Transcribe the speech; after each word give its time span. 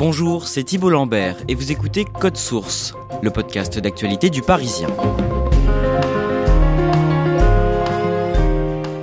Bonjour, 0.00 0.48
c'est 0.48 0.64
Thibault 0.64 0.88
Lambert 0.88 1.36
et 1.46 1.54
vous 1.54 1.72
écoutez 1.72 2.06
Code 2.06 2.38
Source, 2.38 2.94
le 3.20 3.30
podcast 3.30 3.78
d'actualité 3.78 4.30
du 4.30 4.40
Parisien. 4.40 4.88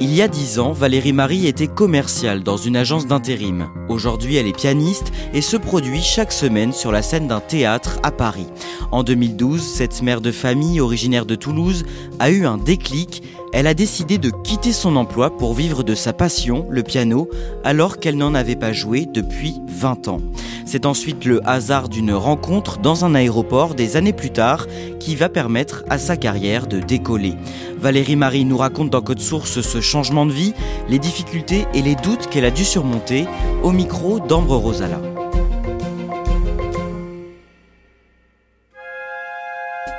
Il 0.01 0.11
y 0.11 0.23
a 0.23 0.27
dix 0.27 0.57
ans, 0.57 0.71
Valérie 0.71 1.13
Marie 1.13 1.45
était 1.45 1.67
commerciale 1.67 2.41
dans 2.41 2.57
une 2.57 2.75
agence 2.75 3.05
d'intérim. 3.05 3.69
Aujourd'hui, 3.89 4.35
elle 4.35 4.47
est 4.47 4.55
pianiste 4.55 5.11
et 5.33 5.41
se 5.41 5.55
produit 5.55 6.01
chaque 6.01 6.31
semaine 6.31 6.73
sur 6.73 6.91
la 6.91 7.01
scène 7.01 7.27
d'un 7.27 7.39
théâtre 7.39 7.99
à 8.03 8.11
Paris. 8.11 8.47
En 8.91 9.03
2012, 9.03 9.61
cette 9.61 10.01
mère 10.01 10.19
de 10.19 10.31
famille 10.31 10.81
originaire 10.81 11.25
de 11.25 11.35
Toulouse 11.35 11.85
a 12.19 12.29
eu 12.29 12.45
un 12.45 12.57
déclic. 12.57 13.23
Elle 13.53 13.67
a 13.67 13.73
décidé 13.73 14.17
de 14.17 14.29
quitter 14.43 14.73
son 14.73 14.97
emploi 14.97 15.37
pour 15.37 15.53
vivre 15.53 15.83
de 15.83 15.95
sa 15.95 16.11
passion, 16.11 16.65
le 16.69 16.83
piano, 16.83 17.29
alors 17.63 17.97
qu'elle 17.97 18.17
n'en 18.17 18.35
avait 18.35 18.57
pas 18.57 18.73
joué 18.73 19.05
depuis 19.05 19.55
20 19.67 20.09
ans. 20.09 20.21
C'est 20.67 20.85
ensuite 20.85 21.23
le 21.23 21.39
hasard 21.47 21.87
d'une 21.87 22.11
rencontre 22.11 22.79
dans 22.79 23.05
un 23.05 23.15
aéroport 23.15 23.73
des 23.73 23.95
années 23.95 24.11
plus 24.11 24.31
tard 24.31 24.67
qui 24.99 25.15
va 25.15 25.29
permettre 25.29 25.85
à 25.89 25.97
sa 25.97 26.17
carrière 26.17 26.67
de 26.67 26.81
décoller. 26.81 27.35
Valérie 27.79 28.17
Marie 28.17 28.43
nous 28.43 28.57
raconte 28.57 28.89
dans 28.89 29.01
Code 29.01 29.21
Source 29.21 29.61
ce 29.61 29.79
changement 29.79 30.25
de 30.25 30.33
vie, 30.33 30.53
les 30.89 30.99
difficultés 30.99 31.65
et 31.73 31.81
les 31.81 31.95
doutes 31.95 32.27
qu'elle 32.27 32.43
a 32.43 32.51
dû 32.51 32.65
surmonter 32.65 33.27
au 33.63 33.71
micro 33.71 34.19
d'Ambre 34.19 34.55
Rosala. 34.57 34.99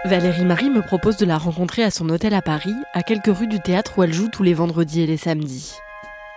Valérie 0.05 0.45
Marie 0.45 0.71
me 0.71 0.81
propose 0.81 1.17
de 1.17 1.27
la 1.27 1.37
rencontrer 1.37 1.83
à 1.83 1.91
son 1.91 2.09
hôtel 2.09 2.33
à 2.35 2.41
Paris, 2.41 2.75
à 2.95 3.03
quelques 3.03 3.37
rues 3.37 3.47
du 3.47 3.61
théâtre 3.61 3.99
où 3.99 4.03
elle 4.03 4.13
joue 4.13 4.29
tous 4.29 4.43
les 4.43 4.55
vendredis 4.55 5.03
et 5.03 5.07
les 5.07 5.17
samedis. 5.17 5.75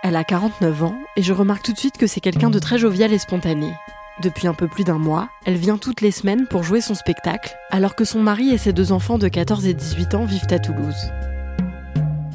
Elle 0.02 0.16
a 0.16 0.24
49 0.24 0.82
ans 0.82 0.96
et 1.16 1.22
je 1.22 1.32
remarque 1.32 1.64
tout 1.64 1.72
de 1.72 1.78
suite 1.78 1.96
que 1.96 2.06
c'est 2.06 2.20
quelqu'un 2.20 2.50
de 2.50 2.58
très 2.58 2.76
jovial 2.76 3.12
et 3.12 3.18
spontané. 3.18 3.72
Depuis 4.20 4.46
un 4.46 4.54
peu 4.54 4.68
plus 4.68 4.84
d'un 4.84 4.98
mois, 4.98 5.28
elle 5.46 5.56
vient 5.56 5.78
toutes 5.78 6.00
les 6.00 6.10
semaines 6.10 6.46
pour 6.46 6.64
jouer 6.64 6.80
son 6.80 6.94
spectacle, 6.94 7.56
alors 7.70 7.94
que 7.94 8.04
son 8.04 8.20
mari 8.20 8.50
et 8.50 8.58
ses 8.58 8.72
deux 8.72 8.92
enfants 8.92 9.18
de 9.18 9.28
14 9.28 9.66
et 9.66 9.74
18 9.74 10.14
ans 10.14 10.24
vivent 10.24 10.46
à 10.50 10.58
Toulouse. 10.58 11.10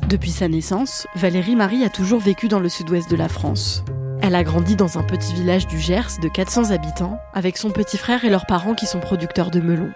Depuis 0.10 0.32
sa 0.32 0.48
naissance, 0.48 1.06
Valérie 1.16 1.56
Marie 1.56 1.84
a 1.84 1.90
toujours 1.90 2.22
vécu 2.22 2.48
dans 2.48 2.60
le 2.60 2.70
sud-ouest 2.70 3.12
de 3.12 3.18
la 3.18 3.28
France. 3.28 3.84
Elle 4.22 4.36
a 4.36 4.44
grandi 4.44 4.76
dans 4.76 4.98
un 4.98 5.04
petit 5.04 5.34
village 5.34 5.68
du 5.68 5.80
Gers 5.80 6.20
de 6.22 6.28
400 6.28 6.72
habitants, 6.72 7.20
avec 7.34 7.58
son 7.58 7.70
petit 7.70 7.98
frère 7.98 8.26
et 8.26 8.30
leurs 8.30 8.46
parents 8.46 8.74
qui 8.74 8.86
sont 8.86 9.00
producteurs 9.00 9.52
de 9.52 9.60
melons. 9.60 9.92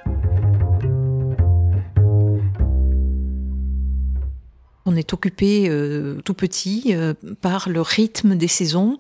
On 4.85 4.95
est 4.95 5.13
occupé 5.13 5.67
euh, 5.69 6.19
tout 6.25 6.33
petit 6.33 6.87
euh, 6.89 7.13
par 7.41 7.69
le 7.69 7.81
rythme 7.81 8.35
des 8.35 8.47
saisons. 8.47 8.97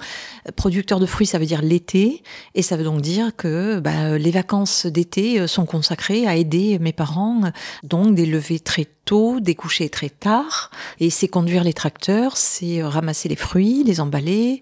Producteur 0.55 0.99
de 0.99 1.05
fruits, 1.05 1.25
ça 1.25 1.39
veut 1.39 1.45
dire 1.45 1.61
l'été, 1.61 2.23
et 2.53 2.61
ça 2.61 2.77
veut 2.77 2.83
donc 2.83 3.01
dire 3.01 3.35
que 3.35 3.79
bah, 3.79 4.17
les 4.17 4.31
vacances 4.31 4.85
d'été 4.85 5.39
euh, 5.39 5.47
sont 5.47 5.65
consacrées 5.65 6.27
à 6.27 6.35
aider 6.35 6.77
mes 6.79 6.93
parents, 6.93 7.41
donc 7.83 8.15
des 8.15 8.25
levées 8.25 8.59
très 8.59 8.87
tôt, 9.05 9.39
des 9.39 9.55
couchers 9.55 9.89
très 9.89 10.09
tard, 10.09 10.71
et 10.99 11.09
c'est 11.09 11.27
conduire 11.27 11.63
les 11.63 11.73
tracteurs, 11.73 12.37
c'est 12.37 12.83
ramasser 12.83 13.29
les 13.29 13.35
fruits, 13.35 13.83
les 13.83 13.99
emballer, 13.99 14.61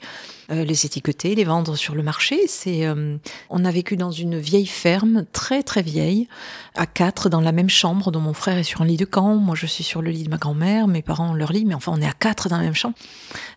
euh, 0.51 0.63
les 0.63 0.85
étiqueter, 0.85 1.35
les 1.35 1.43
vendre 1.43 1.75
sur 1.75 1.93
le 1.93 2.01
marché. 2.01 2.47
C'est, 2.47 2.85
euh, 2.85 3.17
on 3.49 3.65
a 3.65 3.71
vécu 3.71 3.97
dans 3.97 4.11
une 4.11 4.39
vieille 4.39 4.65
ferme, 4.65 5.25
très 5.31 5.61
très 5.61 5.83
vieille, 5.83 6.27
à 6.75 6.87
quatre 6.87 7.29
dans 7.29 7.41
la 7.41 7.51
même 7.51 7.69
chambre, 7.69 8.11
dont 8.11 8.21
mon 8.21 8.33
frère 8.33 8.57
est 8.57 8.63
sur 8.63 8.81
un 8.81 8.85
lit 8.85 8.97
de 8.97 9.05
camp, 9.05 9.35
moi 9.35 9.55
je 9.55 9.67
suis 9.67 9.83
sur 9.83 10.01
le 10.01 10.09
lit 10.09 10.23
de 10.23 10.29
ma 10.29 10.37
grand-mère, 10.37 10.87
mes 10.87 11.01
parents 11.01 11.31
ont 11.31 11.33
leur 11.33 11.51
lit, 11.51 11.65
mais 11.65 11.75
enfin 11.75 11.91
on 11.95 12.01
est 12.01 12.07
à 12.07 12.13
quatre 12.13 12.49
dans 12.49 12.57
la 12.57 12.63
même 12.63 12.73
chambre. 12.73 12.95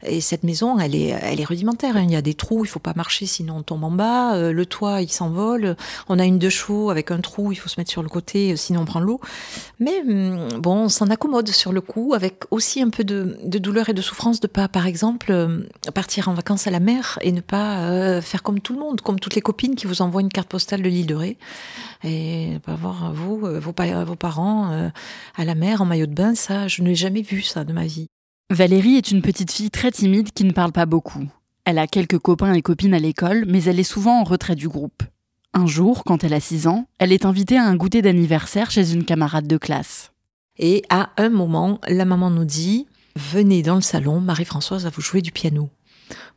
Et 0.05 0.21
cette 0.21 0.43
maison, 0.43 0.79
elle 0.79 0.95
est, 0.95 1.17
elle 1.23 1.41
est 1.41 1.45
rudimentaire. 1.45 1.97
hein. 1.97 2.03
Il 2.03 2.11
y 2.11 2.17
a 2.17 2.23
des 2.23 2.35
trous, 2.35 2.65
il 2.65 2.69
faut 2.69 2.81
pas 2.81 2.93
marcher 2.95 3.25
sinon 3.27 3.59
on 3.59 3.63
tombe 3.63 3.85
en 3.85 3.91
bas. 3.91 4.35
Euh, 4.35 4.53
le 4.53 4.67
toit, 4.67 5.01
il 5.01 5.11
s'envole. 5.11 5.77
On 6.09 6.19
a 6.19 6.25
une 6.25 6.39
deux 6.39 6.51
chevaux 6.51 6.91
avec 6.91 7.11
un 7.11 7.21
trou, 7.21 7.53
il 7.53 7.57
faut 7.57 7.69
se 7.69 7.81
mettre 7.81 7.91
sur 7.91 8.03
le 8.03 8.09
côté, 8.09 8.53
euh, 8.53 8.57
sinon 8.57 8.83
on 8.83 8.85
prend 8.85 9.01
l'eau. 9.01 9.21
Mais 9.79 10.01
hum, 10.01 10.49
bon, 10.59 10.82
on 10.83 10.89
s'en 10.89 11.07
accommode 11.09 11.49
sur 11.49 11.73
le 11.73 11.81
coup, 11.81 12.13
avec 12.15 12.45
aussi 12.51 12.83
un 12.83 12.91
peu 12.91 13.05
de, 13.05 13.39
douleur 13.45 13.89
et 13.89 13.95
de 13.95 14.03
souffrance 14.03 14.41
de 14.41 14.47
pas, 14.47 14.69
par 14.69 14.87
exemple, 14.87 15.33
euh, 15.33 15.63
partir 15.95 16.29
en 16.29 16.35
vacances 16.35 16.67
à 16.67 16.71
la 16.71 16.81
mer 16.81 17.19
et 17.23 17.33
ne 17.33 17.41
pas 17.41 17.89
euh, 17.91 18.21
faire 18.21 18.43
comme 18.43 18.61
tout 18.61 18.75
le 18.75 18.81
monde, 18.81 19.01
comme 19.01 19.19
toutes 19.21 19.35
les 19.35 19.41
copines 19.41 19.75
qui 19.75 19.87
vous 19.87 20.03
envoient 20.03 20.21
une 20.21 20.29
carte 20.29 20.49
postale 20.49 20.83
de 20.83 20.89
l'île 20.89 21.07
de 21.07 21.15
Ré 21.15 21.39
et 22.05 22.59
pas 22.65 22.75
voir 22.75 23.13
vous, 23.15 23.47
euh, 23.47 23.59
vos, 23.61 23.73
pa- 23.73 24.05
vos 24.05 24.17
parents 24.17 24.91
à 25.37 25.45
la 25.45 25.55
mer 25.55 25.83
en 25.83 25.85
maillot 25.85 26.07
de 26.07 26.15
bain. 26.15 26.35
Ça, 26.35 26.69
je 26.69 26.83
n'ai 26.83 26.95
jamais 26.95 27.23
vu 27.23 27.43
ça 27.43 27.65
de 27.65 27.73
ma 27.73 27.87
vie. 27.87 28.07
Valérie 28.51 28.97
est 28.97 29.11
une 29.11 29.23
petite 29.23 29.51
fille 29.51 29.71
très 29.71 29.91
timide 29.91 30.33
qui 30.33 30.45
ne 30.45 30.53
parle 30.53 30.73
pas 30.73 30.87
beaucoup. 30.87 31.25
Elle 31.65 31.79
a 31.79 31.87
quelques 31.87 32.19
copains 32.19 32.53
et 32.55 32.63
copines 32.63 32.95
à 32.95 32.99
l'école, 32.99 33.45
mais 33.47 33.63
elle 33.65 33.79
est 33.81 33.85
souvent 33.85 34.21
en 34.21 34.25
retrait 34.25 34.57
du 34.57 34.69
groupe. 34.69 35.03
Un 35.55 35.67
jour, 35.67 36.05
quand 36.05 36.25
elle 36.25 36.33
a 36.35 36.41
6 36.41 36.67
ans, 36.67 36.87
elle 36.99 37.13
est 37.13 37.27
invitée 37.27 37.59
à 37.59 37.65
un 37.65 37.77
goûter 37.77 38.01
d'anniversaire 38.03 38.71
chez 38.71 38.93
une 38.95 39.05
camarade 39.05 39.47
de 39.47 39.59
classe. 39.59 40.12
Et 40.59 40.83
à 40.91 41.11
un 41.17 41.31
moment, 41.31 41.81
la 41.89 42.05
maman 42.05 42.31
nous 42.31 42.45
dit 42.45 42.87
Venez 43.17 43.63
dans 43.63 43.75
le 43.75 43.81
salon, 43.81 44.21
Marie-Françoise 44.21 44.85
va 44.85 44.91
vous 44.91 45.01
jouer 45.01 45.23
du 45.23 45.33
piano. 45.33 45.71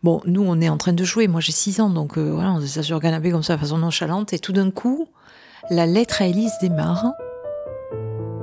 Bon, 0.03 0.21
nous, 0.25 0.43
on 0.45 0.61
est 0.61 0.69
en 0.69 0.77
train 0.77 0.93
de 0.93 1.03
jouer. 1.03 1.27
Moi, 1.27 1.41
j'ai 1.41 1.51
6 1.51 1.81
ans, 1.81 1.89
donc 1.89 2.17
euh, 2.17 2.31
voilà, 2.31 2.53
on 2.53 2.61
s'est 2.61 2.83
sur 2.83 2.99
canapé 2.99 3.31
comme 3.31 3.43
ça, 3.43 3.55
de 3.55 3.61
façon 3.61 3.77
nonchalante. 3.77 4.33
Et 4.33 4.39
tout 4.39 4.53
d'un 4.53 4.71
coup, 4.71 5.07
la 5.69 5.85
lettre 5.85 6.21
à 6.21 6.27
Élise 6.27 6.53
démarre. 6.61 7.11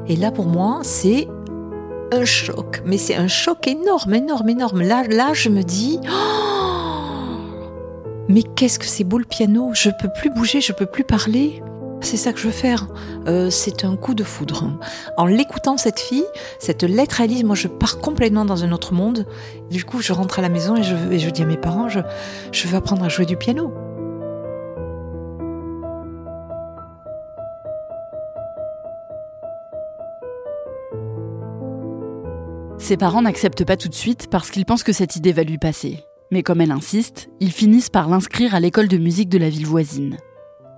Et 0.06 0.16
là, 0.16 0.30
pour 0.30 0.46
moi, 0.46 0.80
c'est 0.82 1.28
un 2.12 2.24
choc. 2.24 2.82
Mais 2.84 2.98
c'est 2.98 3.14
un 3.14 3.28
choc 3.28 3.66
énorme, 3.66 4.14
énorme, 4.14 4.48
énorme. 4.48 4.82
Là, 4.82 5.04
là 5.08 5.32
je 5.32 5.48
me 5.48 5.62
dis 5.62 5.98
Oh 6.04 7.48
Mais 8.28 8.42
qu'est-ce 8.42 8.78
que 8.78 8.86
c'est 8.86 9.04
beau 9.04 9.18
le 9.18 9.24
piano 9.24 9.70
Je 9.74 9.90
peux 10.00 10.08
plus 10.20 10.30
bouger, 10.30 10.60
je 10.60 10.72
peux 10.72 10.86
plus 10.86 11.04
parler. 11.04 11.62
C'est 12.02 12.16
ça 12.16 12.32
que 12.32 12.40
je 12.40 12.46
veux 12.46 12.52
faire. 12.52 12.88
Euh, 13.26 13.48
c'est 13.48 13.84
un 13.84 13.96
coup 13.96 14.14
de 14.14 14.24
foudre. 14.24 14.70
En 15.16 15.26
l'écoutant, 15.26 15.76
cette 15.76 16.00
fille, 16.00 16.24
cette 16.58 16.82
lettre 16.82 17.20
à 17.20 17.26
moi, 17.44 17.54
je 17.54 17.68
pars 17.68 17.98
complètement 17.98 18.44
dans 18.44 18.64
un 18.64 18.72
autre 18.72 18.92
monde. 18.92 19.26
Du 19.70 19.84
coup, 19.84 20.02
je 20.02 20.12
rentre 20.12 20.40
à 20.40 20.42
la 20.42 20.48
maison 20.48 20.76
et 20.76 20.82
je, 20.82 21.30
dis 21.30 21.42
à 21.42 21.46
mes 21.46 21.56
parents, 21.56 21.88
je 21.88 22.68
veux 22.68 22.76
apprendre 22.76 23.04
à 23.04 23.08
jouer 23.08 23.24
du 23.24 23.36
piano. 23.36 23.72
Ses 32.78 32.96
parents 32.96 33.22
n'acceptent 33.22 33.64
pas 33.64 33.76
tout 33.76 33.88
de 33.88 33.94
suite 33.94 34.28
parce 34.28 34.50
qu'ils 34.50 34.66
pensent 34.66 34.82
que 34.82 34.92
cette 34.92 35.14
idée 35.14 35.32
va 35.32 35.44
lui 35.44 35.56
passer. 35.56 36.04
Mais 36.32 36.42
comme 36.42 36.60
elle 36.60 36.72
insiste, 36.72 37.28
ils 37.38 37.52
finissent 37.52 37.90
par 37.90 38.08
l'inscrire 38.08 38.56
à 38.56 38.60
l'école 38.60 38.88
de 38.88 38.98
musique 38.98 39.28
de 39.28 39.38
la 39.38 39.48
ville 39.48 39.66
voisine. 39.66 40.18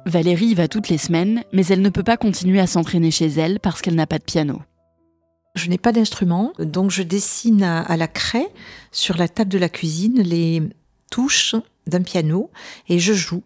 Valérie 0.07 0.47
y 0.47 0.55
va 0.55 0.69
toutes 0.69 0.91
les 0.91 0.99
semaines, 0.99 1.45
mais 1.53 1.67
elle 1.67 1.81
ne 1.81 1.89
peut 1.89 2.03
pas 2.03 2.17
continuer 2.17 2.61
à 2.61 2.67
s'entraîner 2.67 3.11
chez 3.11 3.27
elle 3.27 3.59
parce 3.59 3.81
qu'elle 3.81 3.95
n'a 3.95 4.07
pas 4.07 4.19
de 4.19 4.25
piano. 4.25 4.61
Je 5.55 5.69
n'ai 5.69 5.79
pas 5.79 5.93
d'instrument, 5.93 6.53
donc 6.59 6.91
je 6.91 7.03
dessine 7.03 7.63
à, 7.63 7.81
à 7.81 7.97
la 7.97 8.09
craie 8.09 8.49
sur 8.93 9.17
la 9.17 9.29
table 9.29 9.51
de 9.51 9.59
la 9.59 9.69
cuisine 9.69 10.21
les 10.21 10.63
touches 11.11 11.55
d'un 11.87 12.03
piano 12.03 12.51
et 12.89 12.99
je 12.99 13.13
joue. 13.13 13.43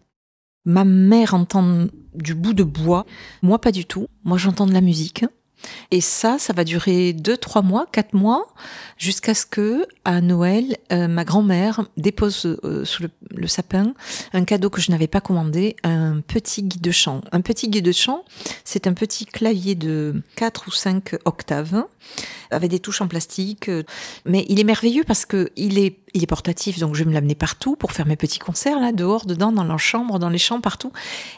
Ma 0.65 0.85
mère 0.85 1.35
entend 1.35 1.87
du 2.15 2.35
bout 2.35 2.55
de 2.55 2.65
bois, 2.65 3.07
moi 3.43 3.61
pas 3.61 3.73
du 3.73 3.85
tout. 3.85 4.09
Moi 4.25 4.39
j'entends 4.39 4.67
de 4.67 4.73
la 4.73 4.81
musique. 4.81 5.25
Et 5.91 6.01
ça, 6.01 6.39
ça 6.39 6.53
va 6.53 6.65
durer 6.65 7.13
deux, 7.13 7.37
trois 7.37 7.63
mois, 7.63 7.87
quatre 7.91 8.15
mois, 8.15 8.47
jusqu'à 8.97 9.35
ce 9.35 9.47
que, 9.47 9.87
à 10.05 10.21
Noël, 10.21 10.77
euh, 10.93 11.09
ma 11.09 11.25
grand-mère 11.25 11.87
dépose 11.97 12.59
euh, 12.65 12.85
sous 12.85 13.05
le, 13.31 13.47
sapin 13.47 13.95
un 14.33 14.45
cadeau 14.45 14.71
que 14.71 14.81
je 14.81 14.91
n'avais 14.91 15.07
pas 15.07 15.21
commandé, 15.21 15.77
un 15.85 16.21
petit 16.21 16.63
guide 16.63 16.83
de 16.83 16.91
chant. 16.91 17.23
Un 17.33 17.41
petit 17.41 17.69
guide 17.69 17.85
de 17.85 17.93
chant, 17.93 18.25
c'est 18.65 18.87
un 18.87 18.93
petit 18.93 19.25
clavier 19.25 19.75
de 19.75 20.23
quatre 20.37 20.69
ou 20.69 20.71
cinq 20.71 21.17
octaves, 21.25 21.85
avec 22.51 22.71
des 22.71 22.81
touches 22.81 23.01
en 23.01 23.09
plastique. 23.09 23.69
euh, 23.69 23.83
Mais 24.27 24.45
il 24.49 24.61
est 24.61 24.65
merveilleux 24.65 25.05
parce 25.05 25.27
que 25.27 25.51
il 25.57 25.79
est, 25.79 25.99
il 26.15 26.23
est 26.23 26.27
portatif, 26.27 26.79
donc 26.79 26.95
je 26.95 27.05
vais 27.05 27.09
me 27.09 27.15
l'amener 27.15 27.35
partout 27.35 27.77
pour 27.77 27.93
faire 27.93 28.07
mes 28.07 28.17
petits 28.17 28.39
concerts, 28.39 28.81
là, 28.81 28.93
dehors, 28.93 29.27
dedans, 29.27 29.53
dans 29.53 29.65
la 29.65 29.77
chambre, 29.79 30.19
dans 30.19 30.31
les 30.31 30.39
champs, 30.39 30.61
partout. 30.61 30.93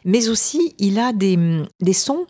Mais 0.05 0.29
aussi, 0.29 0.75
il 0.79 0.99
a 0.99 1.13
des, 1.13 1.39
des 1.81 1.93
sons 1.93 2.27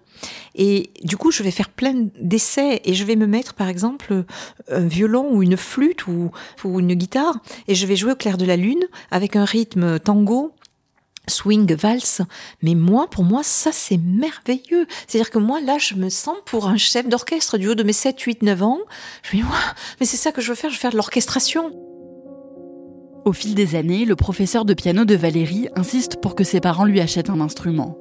Et 0.55 0.91
du 1.03 1.17
coup, 1.17 1.31
je 1.31 1.43
vais 1.43 1.51
faire 1.51 1.69
plein 1.69 2.09
d'essais 2.21 2.81
et 2.85 2.95
je 2.95 3.05
vais 3.05 3.17
me 3.17 3.27
mettre, 3.27 3.55
par 3.55 3.69
exemple, 3.69 4.25
un 4.71 4.87
violon 4.87 5.33
ou 5.33 5.43
une 5.43 5.57
flûte 5.57 6.07
ou, 6.07 6.31
une 6.65 6.95
guitare 6.95 7.39
et 7.69 7.75
je 7.75 7.87
vais 7.87 7.97
jouer 7.97 8.13
au 8.13 8.17
clair 8.17 8.37
de 8.37 8.45
la 8.45 8.57
lune 8.57 8.85
avec 9.11 9.37
un 9.37 9.45
rythme 9.45 9.99
tango 9.99 10.53
swing, 11.29 11.73
valse. 11.75 12.23
Mais 12.63 12.75
moi, 12.75 13.09
pour 13.09 13.25
moi, 13.25 13.43
ça, 13.43 13.71
c'est 13.73 13.99
merveilleux. 13.99 14.87
C'est-à-dire 15.07 15.31
que 15.31 15.39
moi, 15.39 15.61
là, 15.61 15.79
je 15.79 15.95
me 15.95 16.09
sens 16.09 16.37
pour 16.45 16.67
un 16.67 16.77
chef 16.77 17.09
d'orchestre 17.09 17.57
du 17.57 17.69
haut 17.69 17.75
de 17.75 17.83
mes 17.83 17.93
7, 17.93 18.21
8, 18.21 18.43
9 18.43 18.63
ans. 18.63 18.79
Je 19.23 19.37
me 19.37 19.43
dis, 19.43 19.49
mais 20.01 20.07
c'est 20.07 20.17
ça 20.17 20.33
que 20.33 20.41
je 20.41 20.49
veux 20.49 20.55
faire, 20.55 20.71
je 20.71 20.77
veux 20.77 20.81
faire 20.81 20.91
de 20.91 20.97
l'orchestration. 20.97 21.73
Au 23.25 23.33
fil 23.33 23.55
des 23.55 23.77
années, 23.77 24.05
le 24.05 24.17
professeur 24.17 24.65
de 24.65 24.75
piano 24.75 25.05
de 25.05 25.15
Valérie 25.15 25.69
insiste 25.77 26.21
pour 26.21 26.35
que 26.35 26.45
ses 26.45 26.61
parents 26.61 26.85
lui 26.85 27.01
achètent 27.01 27.31
un 27.31 27.41
instrument. 27.41 27.99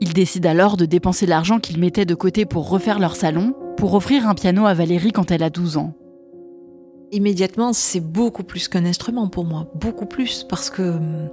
Il 0.00 0.12
décide 0.12 0.46
alors 0.46 0.76
de 0.76 0.84
dépenser 0.84 1.26
l'argent 1.26 1.60
qu'il 1.60 1.78
mettait 1.78 2.04
de 2.04 2.14
côté 2.14 2.44
pour 2.44 2.68
refaire 2.68 2.98
leur 2.98 3.16
salon, 3.16 3.54
pour 3.76 3.94
offrir 3.94 4.28
un 4.28 4.34
piano 4.34 4.66
à 4.66 4.74
Valérie 4.74 5.12
quand 5.12 5.30
elle 5.30 5.42
a 5.42 5.50
12 5.50 5.76
ans. 5.76 5.94
Immédiatement, 7.12 7.72
c'est 7.72 8.00
beaucoup 8.00 8.42
plus 8.42 8.68
qu'un 8.68 8.84
instrument 8.86 9.28
pour 9.28 9.44
moi, 9.44 9.66
beaucoup 9.74 10.06
plus, 10.06 10.44
parce 10.48 10.70
que 10.70 10.82
hum, 10.82 11.28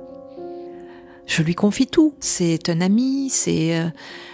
je 1.25 1.44
lui 1.44 1.56
confie 1.56 1.88
tout. 1.88 2.13
C'est 2.19 2.69
un 2.69 2.81
ami, 2.81 3.29
c'est 3.29 3.79
euh, 3.79 3.88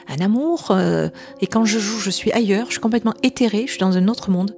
un 0.08 0.24
amour, 0.24 0.72
euh, 0.72 1.10
et 1.42 1.48
quand 1.48 1.66
je 1.66 1.78
joue, 1.78 2.00
je 2.00 2.10
suis 2.10 2.32
ailleurs, 2.32 2.68
je 2.68 2.72
suis 2.72 2.82
complètement 2.82 3.14
éthérée, 3.22 3.66
je 3.68 3.72
suis 3.72 3.80
dans 3.80 3.98
un 3.98 4.08
autre 4.08 4.32
monde. 4.32 4.56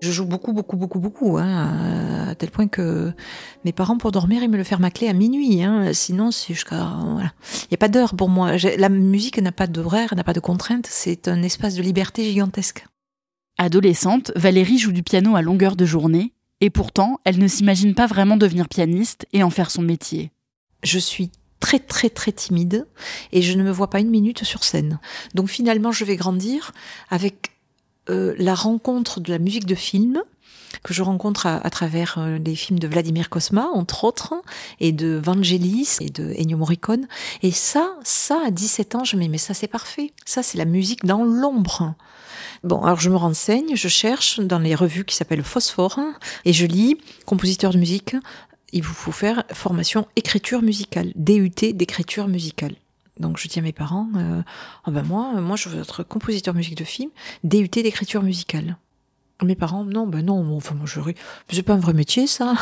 Je 0.00 0.12
joue 0.12 0.26
beaucoup, 0.26 0.52
beaucoup, 0.52 0.76
beaucoup, 0.76 1.00
beaucoup, 1.00 1.38
hein, 1.38 1.95
tel 2.36 2.50
point 2.50 2.68
que 2.68 3.12
mes 3.64 3.72
parents, 3.72 3.98
pour 3.98 4.12
dormir, 4.12 4.42
ils 4.42 4.48
me 4.48 4.56
le 4.56 4.64
ferment 4.64 4.82
ma 4.82 4.90
clé 4.90 5.08
à 5.08 5.12
minuit. 5.12 5.62
Hein, 5.62 5.92
sinon, 5.92 6.30
c'est 6.30 6.54
jusqu'à... 6.54 6.92
Voilà. 7.12 7.32
Il 7.62 7.68
n'y 7.70 7.74
a 7.74 7.78
pas 7.78 7.88
d'heure 7.88 8.14
pour 8.14 8.28
moi. 8.28 8.56
La 8.76 8.88
musique 8.88 9.38
n'a 9.38 9.52
pas 9.52 9.66
d'horaire, 9.66 10.14
n'a 10.14 10.24
pas 10.24 10.32
de 10.32 10.40
contrainte. 10.40 10.86
C'est 10.88 11.28
un 11.28 11.42
espace 11.42 11.74
de 11.74 11.82
liberté 11.82 12.24
gigantesque. 12.24 12.86
Adolescente, 13.58 14.32
Valérie 14.36 14.78
joue 14.78 14.92
du 14.92 15.02
piano 15.02 15.34
à 15.34 15.42
longueur 15.42 15.76
de 15.76 15.86
journée, 15.86 16.34
et 16.60 16.70
pourtant, 16.70 17.20
elle 17.24 17.38
ne 17.38 17.48
s'imagine 17.48 17.94
pas 17.94 18.06
vraiment 18.06 18.36
devenir 18.36 18.68
pianiste 18.68 19.26
et 19.32 19.42
en 19.42 19.50
faire 19.50 19.70
son 19.70 19.82
métier. 19.82 20.30
Je 20.82 20.98
suis 20.98 21.30
très 21.60 21.78
très 21.78 22.10
très 22.10 22.32
timide 22.32 22.86
et 23.32 23.42
je 23.42 23.56
ne 23.56 23.62
me 23.62 23.70
vois 23.70 23.90
pas 23.90 24.00
une 24.00 24.10
minute 24.10 24.44
sur 24.44 24.62
scène. 24.64 25.00
Donc 25.34 25.48
finalement, 25.48 25.92
je 25.92 26.04
vais 26.04 26.16
grandir 26.16 26.72
avec 27.10 27.52
euh, 28.08 28.34
la 28.38 28.54
rencontre 28.54 29.20
de 29.20 29.30
la 29.30 29.38
musique 29.38 29.66
de 29.66 29.74
film 29.74 30.22
que 30.82 30.94
je 30.94 31.02
rencontre 31.02 31.46
à, 31.46 31.70
travers 31.70 32.16
euh, 32.18 32.38
les 32.38 32.54
films 32.54 32.78
de 32.78 32.88
Vladimir 32.88 33.28
Kosma, 33.28 33.66
entre 33.74 34.04
autres, 34.04 34.34
et 34.80 34.92
de 34.92 35.20
Vangelis 35.22 35.96
et 36.00 36.10
de 36.10 36.34
Ennio 36.38 36.56
Morricone. 36.56 37.06
Et 37.42 37.50
ça, 37.50 37.94
ça, 38.02 38.40
à 38.46 38.50
17 38.50 38.94
ans, 38.94 39.04
je 39.04 39.16
me 39.16 39.22
dis, 39.22 39.28
mais 39.28 39.38
ça, 39.38 39.54
c'est 39.54 39.68
parfait. 39.68 40.12
Ça, 40.24 40.42
c'est 40.42 40.58
la 40.58 40.64
musique 40.64 41.04
dans 41.04 41.24
l'ombre. 41.24 41.94
Bon, 42.64 42.82
alors 42.82 42.98
je 42.98 43.10
me 43.10 43.16
renseigne, 43.16 43.76
je 43.76 43.88
cherche 43.88 44.40
dans 44.40 44.58
les 44.58 44.74
revues 44.74 45.04
qui 45.04 45.14
s'appellent 45.14 45.42
Phosphore, 45.42 46.00
et 46.44 46.52
je 46.52 46.66
lis 46.66 46.96
compositeur 47.24 47.72
de 47.72 47.78
musique, 47.78 48.16
il 48.72 48.82
vous 48.82 48.94
faut 48.94 49.12
faire 49.12 49.44
formation 49.52 50.06
écriture 50.16 50.62
musicale, 50.62 51.12
DUT 51.14 51.72
d'écriture 51.74 52.28
musicale. 52.28 52.74
Donc 53.18 53.38
je 53.38 53.48
dis 53.48 53.58
à 53.58 53.62
mes 53.62 53.72
parents, 53.72 54.08
euh, 54.16 54.42
oh 54.86 54.90
ben 54.90 55.02
moi, 55.02 55.40
moi 55.40 55.56
je 55.56 55.68
veux 55.68 55.80
être 55.80 56.02
compositeur 56.02 56.54
musique 56.54 56.76
de 56.76 56.84
film, 56.84 57.10
DUT 57.44 57.68
d'écriture 57.68 58.22
musicale. 58.22 58.76
Mes 59.42 59.54
parents, 59.54 59.84
non, 59.84 60.06
ben 60.06 60.24
non, 60.24 60.56
enfin 60.56 60.74
moi 60.74 60.86
je. 60.86 60.98
C'est 61.50 61.62
pas 61.62 61.74
un 61.74 61.78
vrai 61.78 61.92
métier 61.92 62.26
ça. 62.26 62.54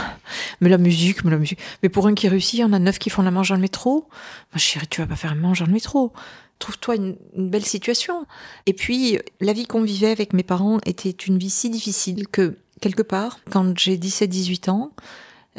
Mais 0.61 0.69
la 0.69 0.79
musique, 0.79 1.25
mais 1.25 1.31
la 1.31 1.39
musique. 1.39 1.61
Mais 1.83 1.89
pour 1.89 2.07
un 2.09 2.15
qui 2.15 2.29
réussit, 2.29 2.55
il 2.55 2.61
y 2.63 2.65
en 2.65 2.73
a 2.73 2.81
neuf 2.81 2.99
qui 2.99 3.11
font 3.11 3.23
la 3.23 3.31
manche 3.31 3.51
dans 3.51 3.55
le 3.55 3.61
métro. 3.61 4.09
Ma 4.53 4.59
chérie, 4.59 4.89
tu 4.89 5.01
vas 5.01 5.07
pas 5.07 5.15
faire 5.15 5.35
la 5.35 5.41
manche 5.41 5.61
dans 5.61 5.67
le 5.67 5.73
métro. 5.73 6.13
Trouve-toi 6.59 6.97
une, 6.97 7.17
belle 7.37 7.65
situation. 7.65 8.27
Et 8.67 8.73
puis, 8.73 9.19
la 9.41 9.53
vie 9.53 9.67
qu'on 9.67 9.83
vivait 9.83 10.11
avec 10.11 10.33
mes 10.33 10.43
parents 10.43 10.79
était 10.85 11.11
une 11.11 11.39
vie 11.39 11.51
si 11.51 11.71
difficile 11.71 12.27
que, 12.27 12.57
quelque 12.81 13.03
part, 13.03 13.39
quand 13.51 13.79
j'ai 13.79 13.97
17-18 13.97 14.71
ans, 14.71 14.93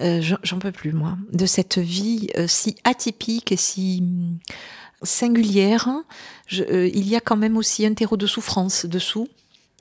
euh, 0.02 0.22
j'en 0.44 0.60
peux 0.60 0.72
plus, 0.72 0.92
moi, 0.92 1.18
de 1.32 1.46
cette 1.46 1.78
vie 1.78 2.28
euh, 2.38 2.48
si 2.48 2.76
atypique 2.84 3.52
et 3.52 3.58
si 3.58 4.04
singulière, 5.04 5.90
euh, 6.60 6.90
il 6.94 7.08
y 7.08 7.16
a 7.16 7.22
quand 7.22 7.38
même 7.38 7.58
aussi 7.58 7.86
un 7.86 7.94
terreau 7.94 8.18
de 8.18 8.28
souffrance 8.28 8.86
dessous. 8.86 9.30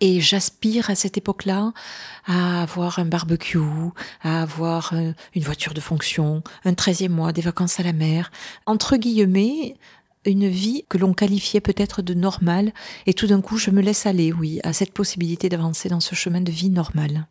Et 0.01 0.21
j'aspire 0.21 0.91
à 0.91 0.95
cette 0.95 1.17
époque-là 1.17 1.73
à 2.27 2.63
avoir 2.63 2.99
un 2.99 3.05
barbecue, 3.05 3.59
à 4.23 4.43
avoir 4.43 4.93
euh, 4.93 5.13
une 5.35 5.43
voiture 5.43 5.75
de 5.75 5.81
fonction, 5.81 6.43
un 6.65 6.75
treizième 6.75 7.13
mois, 7.13 7.33
des 7.33 7.43
vacances 7.43 7.79
à 7.81 7.85
la 7.85 7.93
mer. 7.93 8.31
Entre 8.67 8.97
guillemets, 8.97 9.77
une 10.27 10.49
vie 10.49 10.85
que 10.89 10.99
l'on 10.99 11.15
qualifiait 11.15 11.61
peut-être 11.61 12.03
de 12.03 12.15
normale. 12.15 12.73
Et 13.07 13.15
tout 13.15 13.27
d'un 13.27 13.41
coup, 13.41 13.59
je 13.59 13.71
me 13.71 13.83
laisse 13.83 14.07
aller, 14.07 14.33
oui, 14.33 14.61
à 14.65 14.73
cette 14.73 14.93
possibilité 14.93 15.49
d'avancer 15.49 15.89
dans 15.89 16.01
ce 16.01 16.15
chemin 16.15 16.41
de 16.41 16.51
vie 16.51 16.71
normale. 16.71 17.27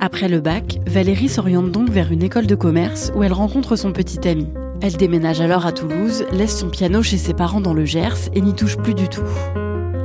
Après 0.00 0.28
le 0.28 0.40
bac, 0.40 0.78
Valérie 0.86 1.28
s'oriente 1.28 1.72
donc 1.72 1.90
vers 1.90 2.12
une 2.12 2.22
école 2.22 2.46
de 2.46 2.54
commerce 2.54 3.10
où 3.16 3.22
elle 3.22 3.32
rencontre 3.32 3.74
son 3.74 3.92
petit 3.92 4.28
ami. 4.28 4.46
Elle 4.82 4.96
déménage 4.96 5.40
alors 5.40 5.66
à 5.66 5.72
Toulouse, 5.72 6.24
laisse 6.32 6.58
son 6.58 6.68
piano 6.68 7.02
chez 7.02 7.16
ses 7.16 7.34
parents 7.34 7.60
dans 7.60 7.74
le 7.74 7.84
Gers 7.84 8.28
et 8.34 8.40
n'y 8.40 8.54
touche 8.54 8.76
plus 8.76 8.94
du 8.94 9.08
tout. 9.08 9.22